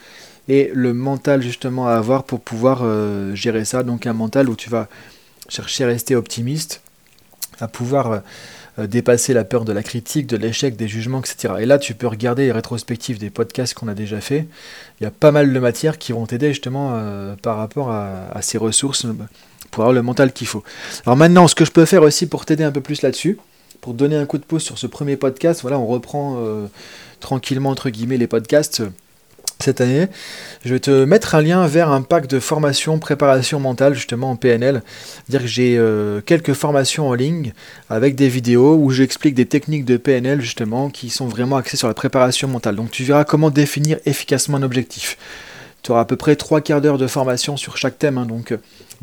Et 0.49 0.71
le 0.75 0.95
mental 0.95 1.43
justement 1.43 1.89
à 1.89 1.95
avoir 1.95 2.25
pour 2.25 2.41
pouvoir 2.41 2.81
euh, 2.83 3.35
gérer 3.35 3.65
ça? 3.65 3.83
Donc 3.83 4.07
un 4.07 4.13
mental 4.13 4.49
où 4.49 4.57
tu 4.57 4.71
vas 4.71 4.89
chercher 5.49 5.85
à 5.85 5.89
rester 5.89 6.15
optimiste, 6.15 6.81
à 7.61 7.69
pouvoir 7.69 8.13
euh, 8.13 8.19
euh, 8.79 8.87
dépasser 8.87 9.35
la 9.35 9.45
peur 9.45 9.65
de 9.65 9.73
la 9.73 9.83
critique, 9.83 10.27
de 10.27 10.37
l'échec, 10.37 10.77
des 10.77 10.89
jugements, 10.89 11.21
etc. 11.21 11.55
Et 11.61 11.67
là, 11.67 11.79
tu 11.79 11.95
peux 11.95 12.07
regarder 12.07 12.47
les 12.47 12.53
rétrospectives 12.53 13.19
des 13.19 13.31
podcasts 13.31 13.75
qu'on 13.75 13.89
a 13.89 13.95
déjà 13.95 14.21
fait. 14.21 14.47
Il 15.01 15.05
y 15.05 15.07
a 15.07 15.11
pas 15.11 15.33
mal 15.33 15.53
de 15.53 15.59
matières 15.59 15.99
qui 15.99 16.13
vont 16.13 16.27
t'aider 16.27 16.49
justement 16.49 17.01
par 17.43 17.57
rapport 17.57 17.91
à, 17.91 18.41
ces 18.43 18.59
ressources 18.59 19.07
pour 19.71 19.85
avoir 19.85 19.93
le 19.93 20.03
mental 20.03 20.33
qu'il 20.33 20.47
faut. 20.47 20.65
Alors 21.07 21.17
maintenant, 21.17 21.47
ce 21.47 21.55
que 21.55 21.65
je 21.65 21.71
peux 21.71 21.85
faire 21.85 22.03
aussi 22.03 22.27
pour 22.27 22.47
t'aider 22.47 22.65
un 22.65 22.73
peu 22.73 22.81
plus 22.81 23.03
là-dessus, 23.03 23.39
pour 23.85 23.93
donner 23.93 24.17
un 24.17 24.25
coup 24.25 24.39
de 24.39 24.45
pouce 24.45 24.65
sur 24.65 24.79
ce 24.79 24.87
premier 24.87 25.19
podcast, 25.19 25.61
voilà, 25.61 25.79
on 25.79 25.87
reprend 25.87 26.39
tranquillement 27.21 27.69
entre 27.69 27.91
guillemets 27.91 28.17
les 28.17 28.27
podcasts 28.27 28.83
cette 29.61 29.81
année, 29.81 30.09
je 30.65 30.75
vais 30.75 30.81
te 30.81 31.05
mettre 31.05 31.35
un 31.35 31.43
lien 31.43 31.67
vers 31.67 31.91
un 31.91 32.03
pack 32.03 32.27
de 32.27 32.41
formation 32.41 32.99
préparation 32.99 33.61
mentale 33.61 33.95
justement 33.95 34.31
en 34.31 34.37
PNL. 34.37 34.83
Que 35.31 35.47
j'ai 35.47 35.77
euh, 35.79 36.21
quelques 36.21 36.53
formations 36.53 37.09
en 37.09 37.15
ligne 37.15 37.53
avec 37.89 38.15
des 38.15 38.29
vidéos 38.29 38.77
où 38.77 38.91
j'explique 38.91 39.35
des 39.35 39.47
techniques 39.47 39.85
de 39.85 39.97
PNL 39.97 40.41
justement 40.41 40.91
qui 40.91 41.09
sont 41.09 41.27
vraiment 41.27 41.57
axées 41.57 41.77
sur 41.77 41.89
la 41.89 41.95
préparation 41.95 42.49
mentale. 42.49 42.77
Donc 42.77 42.91
tu 42.91 43.05
verras 43.05 43.25
comment 43.25 43.51
définir 43.51 43.99
efficacement 44.05 44.59
un 44.59 44.63
objectif. 44.63 45.17
Tu 45.85 45.93
auras 45.93 46.01
à 46.01 46.05
peu 46.05 46.17
près 46.17 46.35
trois 46.35 46.61
quarts 46.61 46.81
d'heure 46.81 46.99
de 46.99 47.07
formation 47.07 47.57
sur 47.57 47.77
chaque 47.77 47.99
thème. 47.99 48.19
Hein, 48.19 48.27
donc 48.27 48.51
euh, 48.51 48.57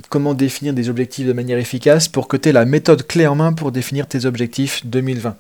comment 0.10 0.34
définir 0.34 0.74
des 0.74 0.89
objectifs 0.89 1.28
de 1.28 1.34
manière 1.34 1.58
efficace 1.58 2.08
pour 2.08 2.28
que 2.28 2.36
tu 2.36 2.50
aies 2.50 2.54
la 2.54 2.65
méthode 2.65 3.08
clé 3.08 3.28
en 3.28 3.36
main 3.36 3.54
pour 3.54 3.72
définir 3.72 4.08
tes 4.08 4.26
objectifs 4.26 4.86
2020 4.86 5.38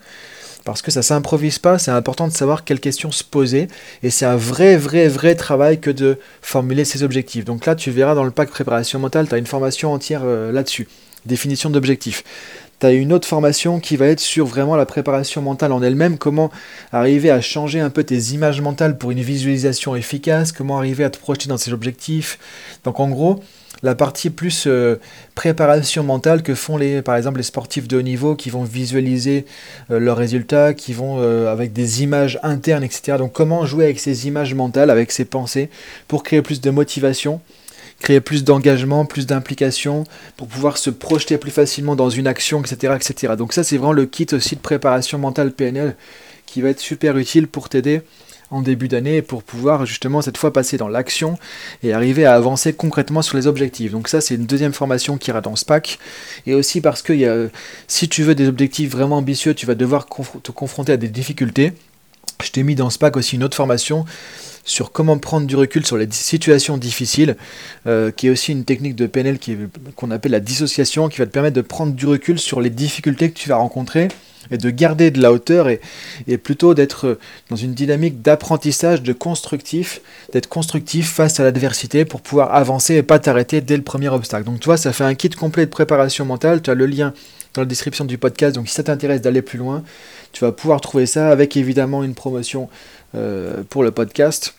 parce 0.63 0.83
que 0.83 0.91
ça 0.91 1.01
s'improvise 1.01 1.57
pas, 1.57 1.79
c'est 1.79 1.89
important 1.89 2.27
de 2.27 2.33
savoir 2.33 2.63
quelles 2.63 2.79
questions 2.79 3.11
se 3.11 3.23
poser, 3.23 3.67
et 4.03 4.11
c'est 4.11 4.25
un 4.25 4.35
vrai, 4.35 4.77
vrai, 4.77 5.07
vrai 5.07 5.33
travail 5.33 5.79
que 5.79 5.89
de 5.89 6.19
formuler 6.43 6.85
ses 6.85 7.01
objectifs. 7.01 7.45
Donc 7.45 7.65
là, 7.65 7.73
tu 7.73 7.89
verras 7.89 8.13
dans 8.13 8.23
le 8.23 8.29
pack 8.29 8.49
préparation 8.49 8.99
mentale, 8.99 9.27
tu 9.27 9.33
as 9.33 9.39
une 9.39 9.47
formation 9.47 9.91
entière 9.91 10.21
euh, 10.23 10.51
là-dessus, 10.51 10.87
définition 11.25 11.71
d'objectifs. 11.71 12.23
Tu 12.81 12.87
as 12.87 12.93
une 12.93 13.13
autre 13.13 13.27
formation 13.27 13.79
qui 13.79 13.95
va 13.95 14.07
être 14.07 14.19
sur 14.19 14.47
vraiment 14.47 14.75
la 14.75 14.87
préparation 14.87 15.43
mentale 15.43 15.71
en 15.71 15.83
elle-même, 15.83 16.17
comment 16.17 16.49
arriver 16.91 17.29
à 17.29 17.39
changer 17.39 17.79
un 17.79 17.91
peu 17.91 18.03
tes 18.03 18.17
images 18.33 18.59
mentales 18.59 18.97
pour 18.97 19.11
une 19.11 19.21
visualisation 19.21 19.95
efficace, 19.95 20.51
comment 20.51 20.79
arriver 20.79 21.03
à 21.03 21.11
te 21.11 21.19
projeter 21.19 21.47
dans 21.47 21.57
ces 21.57 21.73
objectifs? 21.73 22.39
Donc 22.83 22.99
en 22.99 23.07
gros, 23.09 23.39
la 23.83 23.93
partie 23.93 24.31
plus 24.31 24.65
euh, 24.65 24.99
préparation 25.35 26.03
mentale 26.03 26.41
que 26.41 26.55
font 26.55 26.75
les, 26.75 27.03
par 27.03 27.15
exemple 27.15 27.37
les 27.37 27.43
sportifs 27.43 27.87
de 27.87 27.97
haut 27.97 28.01
niveau 28.01 28.35
qui 28.35 28.49
vont 28.49 28.63
visualiser 28.63 29.45
euh, 29.91 29.99
leurs 29.99 30.17
résultats, 30.17 30.73
qui 30.73 30.93
vont 30.93 31.17
euh, 31.19 31.51
avec 31.51 31.73
des 31.73 32.01
images 32.01 32.39
internes, 32.41 32.83
etc. 32.83 33.19
Donc 33.19 33.31
comment 33.31 33.63
jouer 33.63 33.85
avec 33.85 33.99
ces 33.99 34.27
images 34.27 34.55
mentales, 34.55 34.89
avec 34.89 35.11
ces 35.11 35.25
pensées, 35.25 35.69
pour 36.07 36.23
créer 36.23 36.41
plus 36.41 36.61
de 36.61 36.69
motivation, 36.71 37.41
créer 38.01 38.19
plus 38.19 38.43
d'engagement, 38.43 39.05
plus 39.05 39.27
d'implication, 39.27 40.03
pour 40.35 40.47
pouvoir 40.47 40.77
se 40.77 40.89
projeter 40.89 41.37
plus 41.37 41.51
facilement 41.51 41.95
dans 41.95 42.09
une 42.09 42.27
action, 42.27 42.61
etc. 42.61 42.95
etc. 42.95 43.35
Donc 43.37 43.53
ça 43.53 43.63
c'est 43.63 43.77
vraiment 43.77 43.93
le 43.93 44.05
kit 44.05 44.27
aussi 44.33 44.55
de 44.55 44.61
préparation 44.61 45.17
mentale 45.17 45.51
PNL 45.53 45.95
qui 46.45 46.61
va 46.61 46.69
être 46.69 46.79
super 46.81 47.17
utile 47.17 47.47
pour 47.47 47.69
t'aider 47.69 48.01
en 48.49 48.61
début 48.61 48.89
d'année 48.89 49.21
pour 49.21 49.43
pouvoir 49.43 49.85
justement 49.85 50.21
cette 50.21 50.35
fois 50.35 50.51
passer 50.51 50.75
dans 50.75 50.89
l'action 50.89 51.37
et 51.83 51.93
arriver 51.93 52.25
à 52.25 52.33
avancer 52.33 52.73
concrètement 52.73 53.21
sur 53.21 53.37
les 53.37 53.47
objectifs. 53.47 53.93
Donc 53.93 54.09
ça 54.09 54.19
c'est 54.19 54.35
une 54.35 54.45
deuxième 54.45 54.73
formation 54.73 55.17
qui 55.17 55.29
ira 55.29 55.39
dans 55.39 55.55
ce 55.55 55.63
pack 55.63 55.99
et 56.45 56.53
aussi 56.53 56.81
parce 56.81 57.01
que 57.01 57.49
si 57.87 58.09
tu 58.09 58.23
veux 58.23 58.35
des 58.35 58.49
objectifs 58.49 58.91
vraiment 58.91 59.17
ambitieux 59.17 59.53
tu 59.53 59.65
vas 59.65 59.75
devoir 59.75 60.05
te 60.43 60.51
confronter 60.51 60.91
à 60.91 60.97
des 60.97 61.07
difficultés. 61.07 61.71
Je 62.43 62.51
t'ai 62.51 62.63
mis 62.63 62.75
dans 62.75 62.89
ce 62.89 62.97
pack 62.97 63.17
aussi 63.17 63.35
une 63.35 63.43
autre 63.43 63.57
formation 63.57 64.05
sur 64.63 64.91
comment 64.91 65.17
prendre 65.17 65.47
du 65.47 65.55
recul 65.55 65.85
sur 65.85 65.97
les 65.97 66.07
situations 66.11 66.77
difficiles, 66.77 67.35
euh, 67.87 68.11
qui 68.11 68.27
est 68.27 68.29
aussi 68.29 68.51
une 68.51 68.63
technique 68.63 68.95
de 68.95 69.07
PNL 69.07 69.39
qu'on 69.95 70.11
appelle 70.11 70.31
la 70.31 70.39
dissociation, 70.39 71.09
qui 71.09 71.17
va 71.17 71.25
te 71.25 71.31
permettre 71.31 71.55
de 71.55 71.61
prendre 71.61 71.93
du 71.93 72.05
recul 72.05 72.39
sur 72.39 72.61
les 72.61 72.69
difficultés 72.69 73.31
que 73.31 73.37
tu 73.37 73.49
vas 73.49 73.55
rencontrer 73.55 74.09
et 74.49 74.57
de 74.57 74.69
garder 74.69 75.11
de 75.11 75.21
la 75.21 75.31
hauteur 75.31 75.69
et, 75.69 75.81
et 76.27 76.37
plutôt 76.37 76.73
d'être 76.73 77.19
dans 77.49 77.55
une 77.55 77.73
dynamique 77.73 78.21
d'apprentissage, 78.21 79.03
de 79.03 79.13
constructif, 79.13 80.01
d'être 80.33 80.47
constructif 80.47 81.11
face 81.11 81.39
à 81.39 81.43
l'adversité 81.43 82.05
pour 82.05 82.21
pouvoir 82.21 82.53
avancer 82.53 82.95
et 82.95 83.03
pas 83.03 83.19
t'arrêter 83.19 83.61
dès 83.61 83.77
le 83.77 83.83
premier 83.83 84.09
obstacle. 84.09 84.45
Donc 84.45 84.59
tu 84.59 84.65
vois, 84.65 84.77
ça 84.77 84.93
fait 84.93 85.03
un 85.03 85.15
kit 85.15 85.29
complet 85.29 85.65
de 85.65 85.71
préparation 85.71 86.25
mentale, 86.25 86.61
tu 86.61 86.69
as 86.69 86.75
le 86.75 86.85
lien 86.85 87.13
dans 87.53 87.61
la 87.61 87.65
description 87.65 88.05
du 88.05 88.17
podcast, 88.17 88.55
donc 88.55 88.67
si 88.67 88.73
ça 88.73 88.83
t'intéresse 88.83 89.21
d'aller 89.21 89.41
plus 89.41 89.57
loin, 89.57 89.83
tu 90.31 90.43
vas 90.43 90.51
pouvoir 90.51 90.81
trouver 90.81 91.05
ça 91.05 91.29
avec 91.29 91.57
évidemment 91.57 92.03
une 92.03 92.15
promotion 92.15 92.69
euh, 93.15 93.63
pour 93.69 93.83
le 93.83 93.91
podcast 93.91 94.53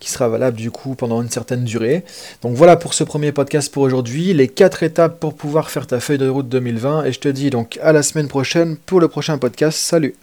qui 0.00 0.10
sera 0.10 0.28
valable 0.28 0.58
du 0.58 0.70
coup 0.70 0.94
pendant 0.94 1.22
une 1.22 1.30
certaine 1.30 1.64
durée. 1.64 2.04
Donc 2.42 2.54
voilà 2.54 2.76
pour 2.76 2.94
ce 2.94 3.04
premier 3.04 3.32
podcast 3.32 3.72
pour 3.72 3.82
aujourd'hui, 3.82 4.34
les 4.34 4.48
quatre 4.48 4.82
étapes 4.82 5.18
pour 5.18 5.34
pouvoir 5.34 5.70
faire 5.70 5.86
ta 5.86 5.98
feuille 5.98 6.18
de 6.18 6.28
route 6.28 6.48
2020 6.48 7.04
et 7.04 7.12
je 7.12 7.20
te 7.20 7.28
dis 7.28 7.50
donc 7.50 7.78
à 7.82 7.92
la 7.92 8.02
semaine 8.02 8.28
prochaine 8.28 8.76
pour 8.76 9.00
le 9.00 9.08
prochain 9.08 9.38
podcast. 9.38 9.78
Salut 9.78 10.14